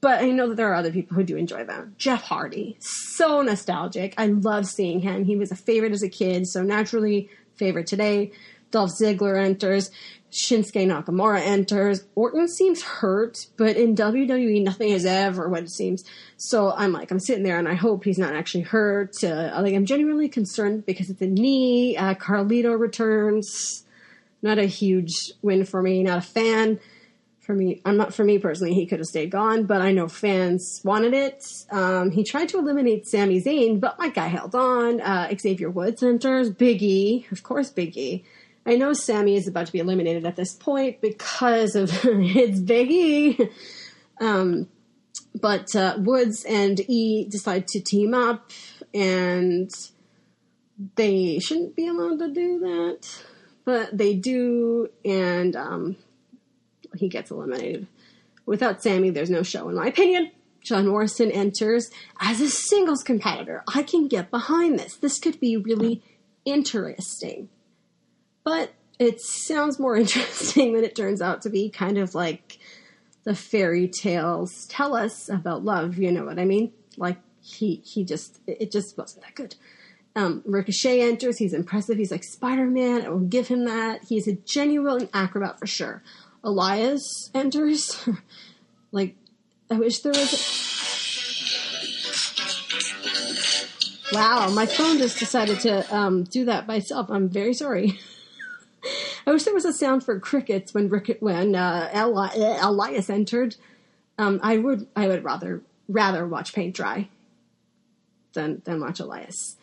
but 0.00 0.22
I 0.22 0.30
know 0.30 0.48
that 0.48 0.56
there 0.56 0.70
are 0.70 0.74
other 0.74 0.92
people 0.92 1.16
who 1.16 1.24
do 1.24 1.36
enjoy 1.36 1.64
them. 1.64 1.94
Jeff 1.98 2.22
Hardy, 2.22 2.76
so 2.80 3.42
nostalgic. 3.42 4.14
I 4.18 4.26
love 4.26 4.66
seeing 4.66 5.00
him. 5.00 5.24
He 5.24 5.36
was 5.36 5.50
a 5.50 5.56
favorite 5.56 5.92
as 5.92 6.02
a 6.02 6.08
kid, 6.08 6.46
so 6.46 6.62
naturally 6.62 7.30
favorite 7.56 7.86
today. 7.86 8.32
Dolph 8.70 8.90
Ziggler 9.00 9.42
enters. 9.42 9.90
Shinsuke 10.32 10.84
Nakamura 10.88 11.40
enters. 11.40 12.04
Orton 12.16 12.48
seems 12.48 12.82
hurt, 12.82 13.46
but 13.56 13.76
in 13.76 13.94
WWE, 13.94 14.64
nothing 14.64 14.90
is 14.90 15.06
ever 15.06 15.48
what 15.48 15.62
it 15.62 15.70
seems. 15.70 16.02
So 16.36 16.72
I'm 16.72 16.90
like, 16.90 17.12
I'm 17.12 17.20
sitting 17.20 17.44
there 17.44 17.56
and 17.56 17.68
I 17.68 17.74
hope 17.74 18.02
he's 18.02 18.18
not 18.18 18.34
actually 18.34 18.64
hurt. 18.64 19.22
Uh, 19.22 19.52
like, 19.62 19.74
I'm 19.74 19.86
genuinely 19.86 20.28
concerned 20.28 20.86
because 20.86 21.08
it's 21.08 21.22
a 21.22 21.26
knee. 21.26 21.96
Uh, 21.96 22.14
Carlito 22.14 22.76
returns. 22.76 23.83
Not 24.44 24.58
a 24.58 24.66
huge 24.66 25.32
win 25.42 25.64
for 25.64 25.82
me. 25.82 26.04
Not 26.04 26.18
a 26.18 26.20
fan 26.20 26.78
for 27.44 27.54
me, 27.54 27.80
I'm 27.84 27.96
not 27.96 28.14
for 28.14 28.24
me 28.24 28.38
personally. 28.38 28.74
He 28.74 28.86
could 28.86 28.98
have 28.98 29.06
stayed 29.06 29.30
gone, 29.30 29.64
but 29.64 29.82
I 29.82 29.92
know 29.92 30.08
fans 30.08 30.80
wanted 30.84 31.12
it. 31.12 31.44
Um, 31.70 32.10
he 32.10 32.24
tried 32.24 32.48
to 32.50 32.58
eliminate 32.58 33.06
Sami 33.06 33.40
Zayn, 33.42 33.80
but 33.80 33.98
my 33.98 34.08
guy 34.08 34.28
held 34.28 34.54
on. 34.54 35.00
Uh, 35.00 35.32
Xavier 35.38 35.70
Woods 35.70 36.02
enters. 36.02 36.50
Big 36.50 36.82
E, 36.82 37.26
of 37.30 37.42
course, 37.42 37.70
Big 37.70 37.96
E. 37.96 38.24
I 38.66 38.76
know 38.76 38.94
Sami 38.94 39.36
is 39.36 39.46
about 39.46 39.66
to 39.66 39.72
be 39.72 39.78
eliminated 39.78 40.24
at 40.24 40.36
this 40.36 40.54
point 40.54 41.00
because 41.00 41.76
of 41.76 41.90
it's 42.04 42.60
Big 42.60 42.90
E. 42.90 43.38
Um, 44.20 44.68
but 45.38 45.74
uh, 45.76 45.96
Woods 45.98 46.44
and 46.48 46.80
E 46.88 47.26
decide 47.28 47.68
to 47.68 47.80
team 47.80 48.14
up, 48.14 48.50
and 48.94 49.70
they 50.96 51.38
shouldn't 51.40 51.76
be 51.76 51.88
allowed 51.88 52.20
to 52.20 52.32
do 52.32 52.58
that, 52.60 53.06
but 53.64 53.96
they 53.96 54.14
do, 54.14 54.88
and 55.04 55.56
um, 55.56 55.96
he 56.96 57.08
gets 57.08 57.30
eliminated. 57.30 57.86
Without 58.46 58.82
Sami, 58.82 59.10
there's 59.10 59.30
no 59.30 59.42
show, 59.42 59.68
in 59.68 59.74
my 59.74 59.86
opinion. 59.86 60.30
John 60.62 60.86
Morrison 60.86 61.30
enters 61.30 61.90
as 62.20 62.40
a 62.40 62.48
singles 62.48 63.02
competitor. 63.02 63.62
I 63.74 63.82
can 63.82 64.08
get 64.08 64.30
behind 64.30 64.78
this. 64.78 64.96
This 64.96 65.18
could 65.18 65.38
be 65.38 65.56
really 65.56 66.02
interesting. 66.44 67.48
But 68.44 68.72
it 68.98 69.20
sounds 69.20 69.78
more 69.78 69.96
interesting 70.04 70.74
than 70.74 70.84
it 70.84 70.96
turns 70.96 71.20
out 71.20 71.42
to 71.42 71.50
be, 71.50 71.70
kind 71.70 71.98
of 71.98 72.14
like 72.14 72.58
the 73.24 73.34
fairy 73.34 73.88
tales 73.88 74.66
tell 74.66 74.94
us 74.94 75.28
about 75.28 75.64
love, 75.64 75.96
you 75.98 76.12
know 76.12 76.24
what 76.24 76.38
I 76.38 76.44
mean? 76.44 76.72
Like 76.96 77.18
he 77.40 77.82
he 77.84 78.04
just 78.04 78.40
it 78.46 78.70
just 78.70 78.96
wasn't 78.96 79.24
that 79.24 79.34
good. 79.34 79.56
Um, 80.16 80.42
Ricochet 80.44 81.00
enters. 81.00 81.38
He's 81.38 81.52
impressive. 81.52 81.98
He's 81.98 82.10
like 82.10 82.24
Spider 82.24 82.66
Man. 82.66 83.04
I 83.04 83.08
will 83.08 83.20
give 83.20 83.48
him 83.48 83.64
that. 83.64 84.04
He's 84.04 84.28
a 84.28 84.32
genuine 84.32 85.08
acrobat 85.12 85.58
for 85.58 85.66
sure. 85.66 86.02
Elias 86.44 87.30
enters. 87.34 88.06
like, 88.92 89.16
I 89.70 89.74
wish 89.74 90.00
there 90.00 90.12
was. 90.12 90.32
A... 94.12 94.14
Wow, 94.14 94.50
my 94.50 94.66
phone 94.66 94.98
just 94.98 95.18
decided 95.18 95.60
to 95.60 95.94
um, 95.94 96.24
do 96.24 96.44
that 96.44 96.66
by 96.66 96.76
itself. 96.76 97.10
I'm 97.10 97.28
very 97.28 97.54
sorry. 97.54 97.98
I 99.26 99.32
wish 99.32 99.44
there 99.44 99.54
was 99.54 99.64
a 99.64 99.72
sound 99.72 100.04
for 100.04 100.20
crickets 100.20 100.74
when 100.74 100.88
Rick, 100.88 101.16
when 101.20 101.54
uh, 101.54 101.90
Eli- 101.94 102.58
Elias 102.60 103.08
entered. 103.08 103.56
Um, 104.18 104.38
I 104.42 104.58
would 104.58 104.86
I 104.94 105.08
would 105.08 105.24
rather 105.24 105.62
rather 105.88 106.26
watch 106.26 106.54
paint 106.54 106.76
dry 106.76 107.08
than 108.34 108.62
than 108.64 108.80
watch 108.80 109.00
Elias. 109.00 109.56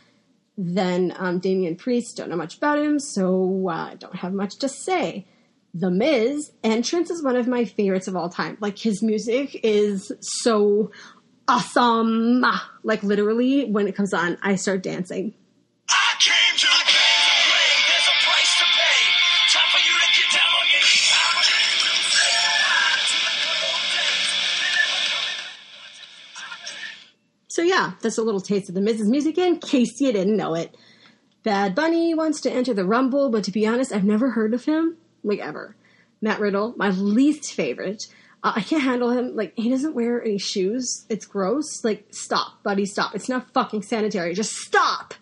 Then 0.63 1.12
um, 1.17 1.41
Priest, 1.76 2.17
don't 2.17 2.30
know 2.30 2.36
much 2.36 2.58
about 2.58 2.78
him, 2.78 3.00
so 3.00 3.67
I 3.67 3.93
uh, 3.93 3.95
don't 3.95 4.15
have 4.17 4.32
much 4.32 4.58
to 4.60 4.69
say. 4.69 5.26
The 5.74 5.89
Miz 5.89 6.52
entrance 6.63 7.10
is 7.10 7.24
one 7.24 7.36
of 7.36 7.47
my 7.47 7.65
favorites 7.65 8.08
of 8.08 8.15
all 8.15 8.30
time. 8.30 8.60
Like 8.62 8.78
his 8.78 9.02
music 9.02 9.60
is 9.63 10.12
so 10.19 10.91
awesome. 11.47 12.45
Like 12.84 13.02
literally, 13.02 13.65
when 13.65 13.88
it 13.88 13.95
comes 13.95 14.13
on, 14.13 14.38
I 14.43 14.54
start 14.54 14.84
dancing. 14.84 15.34
Yeah, 27.82 27.94
that's 28.00 28.20
a 28.20 28.22
little 28.22 28.41
taste 28.41 28.70
of 28.70 28.76
the 28.76 28.82
Miz 28.82 29.02
music 29.02 29.39
in 29.39 29.58
case 29.58 30.00
you 30.00 30.12
didn't 30.12 30.38
know 30.38 30.54
it. 30.54 30.78
Bad 31.41 31.74
Bunny 31.74 32.13
wants 32.13 32.39
to 32.41 32.52
enter 32.52 32.76
the 32.76 32.86
Rumble, 32.86 33.32
but 33.32 33.44
to 33.46 33.52
be 33.52 33.65
honest, 33.65 33.91
I've 33.91 34.04
never 34.04 34.30
heard 34.30 34.54
of 34.54 34.65
him, 34.65 34.98
like 35.24 35.39
ever. 35.39 35.76
Matt 36.22 36.39
Riddle, 36.39 36.76
my 36.78 36.89
least 36.91 37.54
favorite. 37.54 38.04
Uh, 38.44 38.54
I 38.58 38.62
can't 38.62 38.84
handle 38.84 39.10
him. 39.10 39.36
Like 39.36 39.54
he 39.56 39.72
doesn't 39.72 39.96
wear 39.96 40.22
any 40.22 40.38
shoes. 40.38 41.08
It's 41.10 41.26
gross. 41.26 41.84
Like 41.84 42.06
stop, 42.12 42.62
buddy, 42.62 42.86
stop. 42.86 43.15
It's 43.15 43.30
not 43.30 43.52
fucking 43.52 43.82
sanitary. 43.82 44.36
Just 44.36 44.54
stop. 44.54 45.15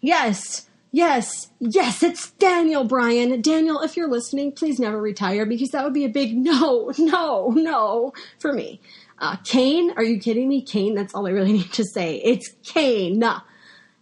Yes, 0.00 0.70
yes, 0.92 1.50
yes. 1.60 2.02
It's 2.02 2.30
Daniel 2.32 2.84
Bryan. 2.84 3.42
Daniel, 3.42 3.82
if 3.82 3.98
you're 3.98 4.10
listening, 4.10 4.52
please 4.52 4.80
never 4.80 4.98
retire 4.98 5.44
because 5.44 5.72
that 5.72 5.84
would 5.84 5.92
be 5.92 6.06
a 6.06 6.08
big 6.08 6.34
no, 6.38 6.90
no, 6.96 7.50
no 7.50 8.14
for 8.38 8.54
me. 8.54 8.80
Uh, 9.22 9.36
Kane, 9.44 9.92
are 9.96 10.02
you 10.02 10.18
kidding 10.18 10.48
me? 10.48 10.62
Kane, 10.62 10.96
that's 10.96 11.14
all 11.14 11.28
I 11.28 11.30
really 11.30 11.52
need 11.58 11.72
to 11.74 11.84
say. 11.84 12.16
It's 12.16 12.50
Kane. 12.64 13.22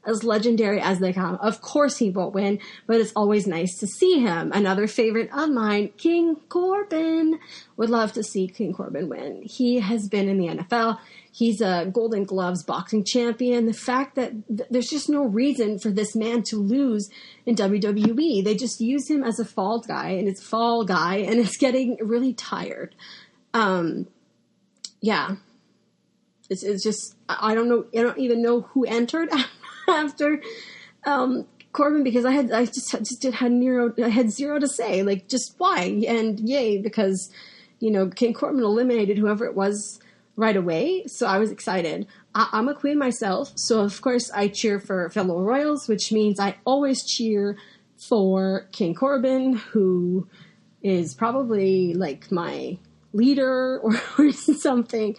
As 0.02 0.24
legendary 0.24 0.80
as 0.80 0.98
they 0.98 1.12
come. 1.12 1.34
Of 1.42 1.60
course 1.60 1.98
he 1.98 2.08
won't 2.08 2.34
win, 2.34 2.58
but 2.86 2.96
it's 2.96 3.12
always 3.14 3.46
nice 3.46 3.76
to 3.80 3.86
see 3.86 4.18
him. 4.18 4.50
Another 4.50 4.86
favorite 4.86 5.28
of 5.30 5.50
mine, 5.50 5.90
King 5.98 6.36
Corbin. 6.48 7.38
Would 7.76 7.90
love 7.90 8.14
to 8.14 8.22
see 8.22 8.48
King 8.48 8.72
Corbin 8.72 9.10
win. 9.10 9.42
He 9.44 9.80
has 9.80 10.08
been 10.08 10.26
in 10.26 10.38
the 10.38 10.46
NFL. 10.46 10.98
He's 11.30 11.60
a 11.60 11.90
Golden 11.92 12.24
Gloves 12.24 12.64
boxing 12.64 13.04
champion. 13.04 13.66
The 13.66 13.74
fact 13.74 14.14
that 14.14 14.32
th- 14.48 14.70
there's 14.70 14.88
just 14.88 15.10
no 15.10 15.22
reason 15.22 15.78
for 15.78 15.90
this 15.90 16.16
man 16.16 16.44
to 16.44 16.56
lose 16.56 17.10
in 17.44 17.54
WWE. 17.54 18.42
They 18.42 18.54
just 18.54 18.80
use 18.80 19.10
him 19.10 19.22
as 19.22 19.38
a 19.38 19.44
fall 19.44 19.80
guy, 19.80 20.12
and 20.12 20.26
it's 20.26 20.42
fall 20.42 20.86
guy, 20.86 21.16
and 21.16 21.38
it's 21.38 21.58
getting 21.58 21.98
really 22.00 22.32
tired. 22.32 22.94
Um, 23.52 24.06
yeah, 25.00 25.36
it's, 26.48 26.62
it's 26.62 26.82
just 26.82 27.16
I 27.28 27.54
don't 27.54 27.68
know. 27.68 27.86
I 27.96 28.02
don't 28.02 28.18
even 28.18 28.42
know 28.42 28.62
who 28.62 28.84
entered 28.84 29.30
after 29.88 30.42
um, 31.06 31.46
Corbin 31.72 32.02
because 32.02 32.24
I 32.24 32.32
had 32.32 32.50
I 32.50 32.66
just 32.66 32.90
just 32.90 33.22
did 33.22 33.34
had 33.34 33.52
zero 33.52 33.94
I 34.02 34.08
had 34.08 34.30
zero 34.30 34.58
to 34.58 34.68
say. 34.68 35.02
Like 35.02 35.28
just 35.28 35.54
why 35.58 36.02
and 36.06 36.40
yay 36.40 36.78
because 36.78 37.30
you 37.78 37.90
know 37.90 38.08
King 38.08 38.34
Corbin 38.34 38.62
eliminated 38.62 39.16
whoever 39.16 39.44
it 39.44 39.54
was 39.54 40.00
right 40.36 40.56
away. 40.56 41.04
So 41.06 41.26
I 41.26 41.38
was 41.38 41.50
excited. 41.50 42.06
I, 42.34 42.48
I'm 42.52 42.68
a 42.68 42.74
queen 42.74 42.98
myself, 42.98 43.52
so 43.56 43.80
of 43.80 44.00
course 44.00 44.30
I 44.32 44.48
cheer 44.48 44.80
for 44.80 45.08
fellow 45.10 45.40
royals, 45.40 45.88
which 45.88 46.12
means 46.12 46.40
I 46.40 46.56
always 46.64 47.04
cheer 47.06 47.56
for 48.08 48.68
King 48.72 48.94
Corbin, 48.94 49.54
who 49.56 50.28
is 50.82 51.14
probably 51.14 51.94
like 51.94 52.32
my 52.32 52.78
leader 53.12 53.78
or, 53.80 53.92
or 54.18 54.32
something 54.32 55.16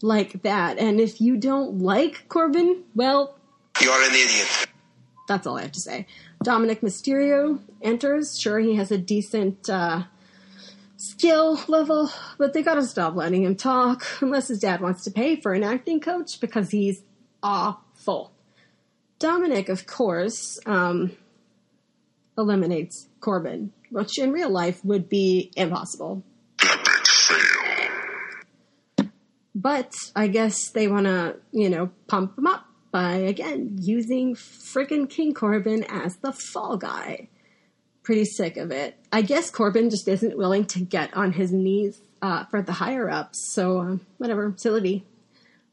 like 0.00 0.42
that. 0.42 0.78
And 0.78 1.00
if 1.00 1.20
you 1.20 1.36
don't 1.36 1.78
like 1.80 2.28
Corbin, 2.28 2.82
well, 2.94 3.36
You're 3.80 4.02
an 4.02 4.10
idiot. 4.14 4.66
that's 5.28 5.46
all 5.46 5.58
I 5.58 5.62
have 5.62 5.72
to 5.72 5.80
say. 5.80 6.06
Dominik 6.44 6.80
Mysterio 6.80 7.60
enters. 7.80 8.38
Sure, 8.38 8.58
he 8.58 8.74
has 8.74 8.90
a 8.90 8.98
decent 8.98 9.70
uh, 9.70 10.02
skill 10.96 11.60
level, 11.68 12.10
but 12.38 12.52
they 12.52 12.62
gotta 12.62 12.82
stop 12.84 13.14
letting 13.14 13.44
him 13.44 13.54
talk 13.54 14.04
unless 14.20 14.48
his 14.48 14.58
dad 14.58 14.80
wants 14.80 15.04
to 15.04 15.10
pay 15.10 15.40
for 15.40 15.52
an 15.52 15.62
acting 15.62 16.00
coach 16.00 16.40
because 16.40 16.70
he's 16.70 17.02
awful. 17.42 18.32
Dominic, 19.20 19.68
of 19.68 19.86
course, 19.86 20.58
um, 20.66 21.12
eliminates 22.36 23.08
Corbin, 23.20 23.72
which 23.90 24.18
in 24.18 24.32
real 24.32 24.50
life 24.50 24.84
would 24.84 25.08
be 25.08 25.52
impossible. 25.56 26.24
But 29.62 29.94
I 30.16 30.26
guess 30.26 30.70
they 30.70 30.88
want 30.88 31.06
to, 31.06 31.36
you 31.52 31.70
know, 31.70 31.90
pump 32.08 32.36
him 32.36 32.48
up 32.48 32.66
by, 32.90 33.14
again, 33.14 33.78
using 33.80 34.34
friggin' 34.34 35.08
King 35.08 35.34
Corbin 35.34 35.84
as 35.84 36.16
the 36.16 36.32
fall 36.32 36.76
guy. 36.76 37.28
Pretty 38.02 38.24
sick 38.24 38.56
of 38.56 38.72
it. 38.72 38.98
I 39.12 39.22
guess 39.22 39.50
Corbin 39.50 39.88
just 39.88 40.08
isn't 40.08 40.36
willing 40.36 40.64
to 40.66 40.80
get 40.80 41.16
on 41.16 41.32
his 41.34 41.52
knees 41.52 42.00
uh, 42.20 42.44
for 42.46 42.60
the 42.60 42.72
higher 42.72 43.08
ups, 43.08 43.52
so 43.52 43.78
uh, 43.78 43.96
whatever, 44.18 44.52
silly. 44.56 45.04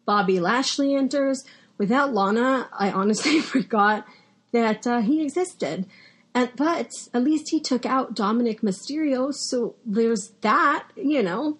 Bobby 0.06 0.40
Lashley 0.40 0.94
enters. 0.94 1.44
Without 1.80 2.14
Lana, 2.14 2.70
I 2.72 2.92
honestly 2.92 3.40
forgot 3.42 4.06
that 4.52 4.86
uh, 4.86 5.02
he 5.02 5.24
existed. 5.24 5.88
And, 6.36 6.52
but 6.56 6.92
at 7.12 7.24
least 7.24 7.50
he 7.50 7.60
took 7.60 7.88
out 7.88 8.16
Dominik 8.16 8.62
Mysterio, 8.62 9.34
so 9.34 9.76
there's 9.84 10.34
that, 10.42 10.90
you 10.96 11.24
know. 11.24 11.58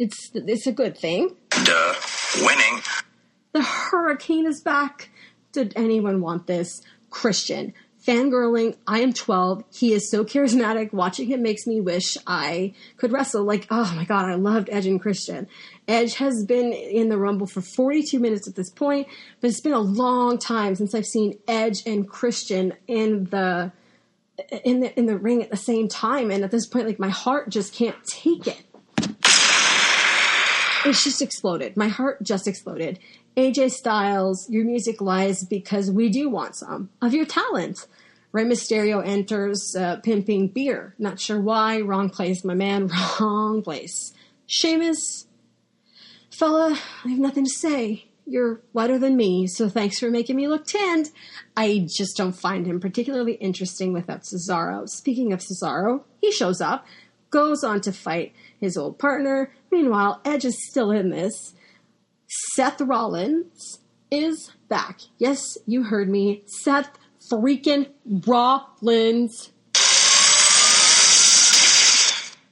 It's 0.00 0.30
it's 0.34 0.66
a 0.66 0.72
good 0.72 0.96
thing. 0.96 1.36
Duh. 1.50 1.94
Winning. 2.40 2.80
The 3.52 3.62
hurricane 3.62 4.46
is 4.46 4.62
back. 4.62 5.10
Did 5.52 5.74
anyone 5.76 6.22
want 6.22 6.46
this? 6.46 6.80
Christian. 7.10 7.74
Fangirling, 8.02 8.78
I 8.86 9.00
am 9.00 9.12
12. 9.12 9.62
He 9.74 9.92
is 9.92 10.10
so 10.10 10.24
charismatic. 10.24 10.94
Watching 10.94 11.28
him 11.28 11.42
makes 11.42 11.66
me 11.66 11.82
wish 11.82 12.16
I 12.26 12.72
could 12.96 13.12
wrestle. 13.12 13.44
Like, 13.44 13.66
oh 13.70 13.92
my 13.94 14.06
god, 14.06 14.24
I 14.24 14.36
loved 14.36 14.70
Edge 14.72 14.86
and 14.86 14.98
Christian. 14.98 15.46
Edge 15.86 16.14
has 16.14 16.46
been 16.46 16.72
in 16.72 17.10
the 17.10 17.18
Rumble 17.18 17.46
for 17.46 17.60
42 17.60 18.18
minutes 18.18 18.48
at 18.48 18.54
this 18.54 18.70
point, 18.70 19.06
but 19.42 19.50
it's 19.50 19.60
been 19.60 19.74
a 19.74 19.80
long 19.80 20.38
time 20.38 20.76
since 20.76 20.94
I've 20.94 21.04
seen 21.04 21.38
Edge 21.46 21.82
and 21.84 22.08
Christian 22.08 22.72
in 22.88 23.24
the 23.24 23.70
in 24.64 24.80
the 24.80 24.98
in 24.98 25.04
the 25.04 25.18
ring 25.18 25.42
at 25.42 25.50
the 25.50 25.58
same 25.58 25.88
time. 25.88 26.30
And 26.30 26.42
at 26.42 26.50
this 26.50 26.66
point, 26.66 26.86
like 26.86 26.98
my 26.98 27.10
heart 27.10 27.50
just 27.50 27.74
can't 27.74 28.02
take 28.06 28.46
it 28.46 28.64
it's 30.84 31.04
just 31.04 31.22
exploded. 31.22 31.76
My 31.76 31.88
heart 31.88 32.22
just 32.22 32.46
exploded. 32.46 32.98
AJ 33.36 33.70
Styles, 33.72 34.48
your 34.50 34.64
music 34.64 35.00
lies 35.00 35.44
because 35.44 35.90
we 35.90 36.08
do 36.08 36.28
want 36.28 36.56
some 36.56 36.90
of 37.00 37.14
your 37.14 37.24
talent. 37.24 37.86
Rey 38.32 38.44
Mysterio 38.44 39.04
enters 39.04 39.74
uh, 39.76 39.96
pimping 39.96 40.48
beer. 40.48 40.94
Not 40.98 41.18
sure 41.18 41.40
why. 41.40 41.80
Wrong 41.80 42.10
place, 42.10 42.44
my 42.44 42.54
man. 42.54 42.90
Wrong 43.20 43.62
place. 43.62 44.12
Sheamus, 44.46 45.26
fella, 46.30 46.78
I 47.04 47.08
have 47.08 47.18
nothing 47.18 47.44
to 47.44 47.50
say. 47.50 48.06
You're 48.26 48.60
whiter 48.72 48.98
than 48.98 49.16
me, 49.16 49.48
so 49.48 49.68
thanks 49.68 49.98
for 49.98 50.10
making 50.10 50.36
me 50.36 50.46
look 50.46 50.64
tanned. 50.64 51.10
I 51.56 51.86
just 51.88 52.16
don't 52.16 52.32
find 52.32 52.66
him 52.66 52.78
particularly 52.78 53.32
interesting 53.34 53.92
without 53.92 54.22
Cesaro. 54.22 54.88
Speaking 54.88 55.32
of 55.32 55.40
Cesaro, 55.40 56.04
he 56.20 56.30
shows 56.30 56.60
up, 56.60 56.86
goes 57.30 57.64
on 57.64 57.80
to 57.80 57.92
fight 57.92 58.32
his 58.60 58.76
old 58.76 58.98
partner. 58.98 59.52
Meanwhile, 59.70 60.20
Edge 60.24 60.44
is 60.44 60.68
still 60.68 60.90
in 60.90 61.10
this. 61.10 61.54
Seth 62.54 62.80
Rollins 62.80 63.80
is 64.10 64.52
back. 64.68 65.00
Yes, 65.18 65.58
you 65.66 65.84
heard 65.84 66.08
me. 66.08 66.42
Seth 66.46 66.90
freaking 67.30 67.88
Rollins. 68.26 69.50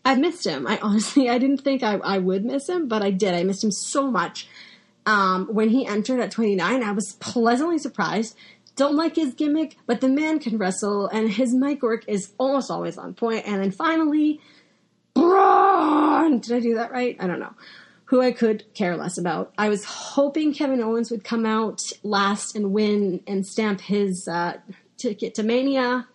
I 0.04 0.14
missed 0.14 0.46
him. 0.46 0.66
I 0.66 0.78
honestly, 0.82 1.28
I 1.28 1.38
didn't 1.38 1.60
think 1.60 1.82
I, 1.82 1.96
I 1.96 2.18
would 2.18 2.44
miss 2.44 2.68
him, 2.68 2.88
but 2.88 3.02
I 3.02 3.10
did. 3.10 3.34
I 3.34 3.44
missed 3.44 3.62
him 3.62 3.70
so 3.70 4.10
much. 4.10 4.48
Um, 5.04 5.48
when 5.50 5.68
he 5.68 5.86
entered 5.86 6.20
at 6.20 6.30
29, 6.30 6.82
I 6.82 6.92
was 6.92 7.14
pleasantly 7.14 7.78
surprised. 7.78 8.36
Don't 8.76 8.94
like 8.94 9.16
his 9.16 9.34
gimmick, 9.34 9.76
but 9.86 10.00
the 10.00 10.08
man 10.08 10.38
can 10.38 10.56
wrestle, 10.56 11.08
and 11.08 11.30
his 11.30 11.54
mic 11.54 11.82
work 11.82 12.04
is 12.06 12.32
almost 12.38 12.70
always 12.70 12.96
on 12.96 13.14
point. 13.14 13.46
And 13.46 13.62
then 13.62 13.70
finally, 13.70 14.40
Braun! 15.18 16.38
Did 16.38 16.52
I 16.56 16.60
do 16.60 16.74
that 16.74 16.92
right? 16.92 17.16
I 17.18 17.26
don't 17.26 17.40
know. 17.40 17.54
Who 18.06 18.22
I 18.22 18.32
could 18.32 18.72
care 18.74 18.96
less 18.96 19.18
about. 19.18 19.52
I 19.58 19.68
was 19.68 19.84
hoping 19.84 20.54
Kevin 20.54 20.80
Owens 20.80 21.10
would 21.10 21.24
come 21.24 21.44
out 21.44 21.82
last 22.02 22.56
and 22.56 22.72
win 22.72 23.20
and 23.26 23.46
stamp 23.46 23.80
his 23.82 24.26
uh, 24.26 24.58
ticket 24.96 25.34
to 25.34 25.42
Mania 25.42 26.06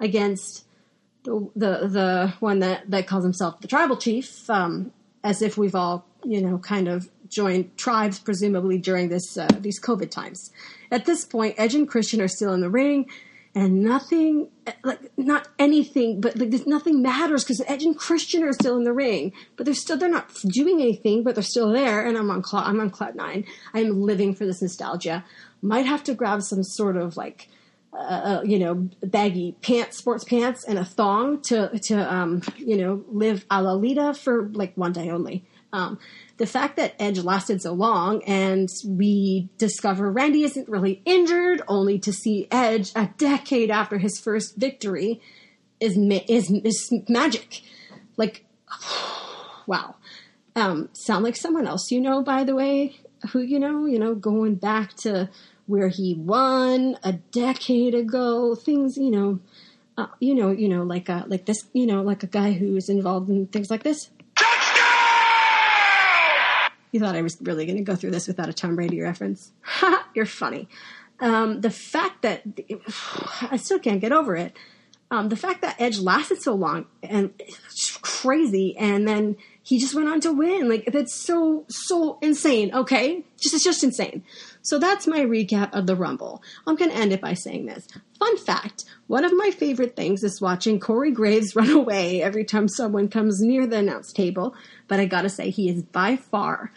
against 0.00 0.64
the 1.22 1.50
the 1.54 1.88
the 1.88 2.34
one 2.40 2.60
that 2.60 2.90
that 2.90 3.06
calls 3.06 3.24
himself 3.24 3.60
the 3.60 3.68
tribal 3.68 3.96
chief, 3.96 4.48
um, 4.48 4.92
as 5.22 5.42
if 5.42 5.58
we've 5.58 5.74
all 5.74 6.06
you 6.24 6.40
know 6.40 6.58
kind 6.58 6.88
of 6.88 7.08
joined 7.28 7.76
tribes 7.76 8.18
presumably 8.18 8.78
during 8.78 9.08
this 9.08 9.36
uh, 9.36 9.48
these 9.60 9.80
COVID 9.80 10.10
times. 10.10 10.50
At 10.90 11.04
this 11.04 11.24
point, 11.24 11.56
Edge 11.58 11.74
and 11.74 11.88
Christian 11.88 12.20
are 12.20 12.28
still 12.28 12.54
in 12.54 12.60
the 12.60 12.70
ring, 12.70 13.06
and 13.56 13.82
nothing 13.82 14.50
like 14.84 15.00
not 15.16 15.48
anything, 15.58 16.20
but 16.20 16.36
like 16.36 16.52
nothing 16.66 17.00
matters 17.00 17.42
because 17.42 17.62
Edge 17.66 17.84
and 17.84 17.96
Christian 17.96 18.44
are 18.44 18.52
still 18.52 18.76
in 18.76 18.84
the 18.84 18.92
ring, 18.92 19.32
but 19.56 19.64
they're 19.64 19.74
still 19.74 19.96
they're 19.96 20.10
not 20.10 20.30
doing 20.48 20.82
anything, 20.82 21.24
but 21.24 21.34
they're 21.34 21.42
still 21.42 21.72
there, 21.72 22.06
and 22.06 22.18
I'm 22.18 22.30
on 22.30 22.42
cloud 22.42 22.66
I'm 22.66 22.78
on 22.80 22.90
cloud 22.90 23.14
nine. 23.14 23.46
I'm 23.72 24.02
living 24.02 24.34
for 24.34 24.44
this 24.44 24.60
nostalgia. 24.60 25.24
Might 25.62 25.86
have 25.86 26.04
to 26.04 26.14
grab 26.14 26.42
some 26.42 26.62
sort 26.62 26.98
of 26.98 27.16
like 27.16 27.48
uh, 27.98 28.42
you 28.44 28.58
know, 28.58 28.74
baggy 29.02 29.56
pants, 29.62 29.96
sports 29.96 30.22
pants, 30.24 30.62
and 30.64 30.78
a 30.78 30.84
thong 30.84 31.40
to 31.44 31.78
to 31.84 32.14
um, 32.14 32.42
you 32.58 32.76
know 32.76 33.02
live 33.08 33.46
a 33.50 33.62
la 33.62 33.72
Lita 33.72 34.12
for 34.12 34.48
like 34.48 34.76
one 34.76 34.92
day 34.92 35.08
only. 35.08 35.46
Um, 35.72 35.98
the 36.38 36.46
fact 36.46 36.76
that 36.76 36.94
Edge 36.98 37.18
lasted 37.20 37.62
so 37.62 37.72
long, 37.72 38.22
and 38.24 38.68
we 38.86 39.48
discover 39.56 40.10
Randy 40.10 40.44
isn't 40.44 40.68
really 40.68 41.00
injured, 41.04 41.62
only 41.66 41.98
to 42.00 42.12
see 42.12 42.46
Edge 42.50 42.92
a 42.94 43.08
decade 43.16 43.70
after 43.70 43.98
his 43.98 44.20
first 44.20 44.56
victory, 44.56 45.20
is 45.80 45.96
is, 45.96 46.50
is 46.50 46.92
magic. 47.08 47.62
Like, 48.16 48.44
wow. 49.66 49.96
Um, 50.54 50.88
sound 50.94 51.22
like 51.22 51.36
someone 51.36 51.66
else 51.66 51.90
you 51.90 52.00
know, 52.00 52.22
by 52.22 52.42
the 52.44 52.54
way, 52.54 52.96
who 53.30 53.40
you 53.40 53.58
know, 53.58 53.86
you 53.86 53.98
know, 53.98 54.14
going 54.14 54.54
back 54.54 54.94
to 54.98 55.28
where 55.66 55.88
he 55.88 56.14
won 56.14 56.96
a 57.02 57.12
decade 57.12 57.94
ago. 57.94 58.54
Things, 58.54 58.96
you 58.96 59.10
know, 59.10 59.40
uh, 59.98 60.06
you 60.20 60.34
know, 60.34 60.50
you 60.50 60.68
know, 60.68 60.82
like 60.82 61.08
a, 61.08 61.24
like 61.28 61.46
this, 61.46 61.64
you 61.72 61.86
know, 61.86 62.02
like 62.02 62.22
a 62.22 62.26
guy 62.26 62.52
who's 62.52 62.88
involved 62.88 63.28
in 63.30 63.46
things 63.46 63.70
like 63.70 63.82
this. 63.82 64.10
You 66.92 67.00
thought 67.00 67.16
I 67.16 67.22
was 67.22 67.36
really 67.40 67.66
going 67.66 67.76
to 67.78 67.82
go 67.82 67.96
through 67.96 68.12
this 68.12 68.28
without 68.28 68.48
a 68.48 68.52
Tom 68.52 68.76
Brady 68.76 69.00
reference? 69.00 69.52
You're 70.14 70.26
funny. 70.26 70.68
Um, 71.20 71.60
the 71.60 71.70
fact 71.70 72.22
that 72.22 72.42
I 73.50 73.56
still 73.56 73.78
can't 73.78 74.00
get 74.00 74.12
over 74.12 74.36
it. 74.36 74.56
Um, 75.10 75.28
the 75.28 75.36
fact 75.36 75.62
that 75.62 75.80
Edge 75.80 75.98
lasted 75.98 76.42
so 76.42 76.54
long 76.54 76.86
and 77.02 77.32
it's 77.38 77.96
crazy, 77.98 78.76
and 78.76 79.06
then 79.06 79.36
he 79.62 79.78
just 79.78 79.94
went 79.94 80.08
on 80.08 80.20
to 80.22 80.32
win. 80.32 80.68
Like 80.68 80.86
that's 80.92 81.14
so 81.14 81.64
so 81.68 82.18
insane. 82.22 82.74
Okay, 82.74 83.22
just 83.40 83.54
it's 83.54 83.64
just 83.64 83.84
insane. 83.84 84.24
So 84.66 84.80
that's 84.80 85.06
my 85.06 85.20
recap 85.20 85.72
of 85.72 85.86
the 85.86 85.94
Rumble. 85.94 86.42
I'm 86.66 86.74
going 86.74 86.90
to 86.90 86.96
end 86.96 87.12
it 87.12 87.20
by 87.20 87.34
saying 87.34 87.66
this. 87.66 87.86
Fun 88.18 88.36
fact 88.36 88.84
one 89.06 89.24
of 89.24 89.36
my 89.36 89.52
favorite 89.52 89.94
things 89.94 90.24
is 90.24 90.40
watching 90.40 90.80
Corey 90.80 91.12
Graves 91.12 91.54
run 91.56 91.70
away 91.70 92.22
every 92.22 92.44
time 92.44 92.68
someone 92.68 93.08
comes 93.08 93.40
near 93.40 93.66
the 93.66 93.78
announce 93.78 94.12
table, 94.12 94.54
but 94.88 94.98
I 94.98 95.04
gotta 95.04 95.28
say, 95.28 95.50
he 95.50 95.68
is 95.68 95.82
by 95.82 96.16
far, 96.16 96.72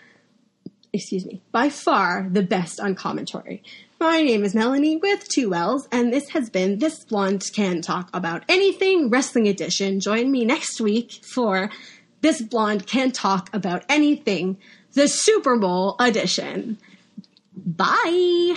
excuse 0.94 1.26
me, 1.26 1.42
by 1.52 1.70
far 1.70 2.28
the 2.30 2.44
best 2.44 2.80
on 2.80 2.94
commentary. 2.94 3.64
My 4.00 4.22
name 4.22 4.44
is 4.44 4.54
Mellanie 4.54 5.02
with 5.02 5.28
two 5.28 5.56
L's, 5.56 5.88
and 5.92 6.14
this 6.14 6.30
has 6.30 6.50
been 6.50 6.78
This 6.78 7.04
Blonde 7.04 7.44
Can 7.54 7.82
Talk 7.82 8.10
About 8.14 8.44
Anything 8.48 9.10
Wrestling 9.10 9.48
Edition. 9.48 10.00
Join 10.00 10.32
me 10.32 10.46
next 10.46 10.80
week 10.80 11.20
for 11.34 11.72
This 12.22 12.42
Blonde 12.42 12.86
Can 12.86 13.12
Talk 13.12 13.50
About 13.54 13.84
Anything, 13.90 14.58
the 14.94 15.08
Super 15.08 15.58
Bowl 15.58 15.96
edition. 16.00 16.78
Bye. 17.70 18.56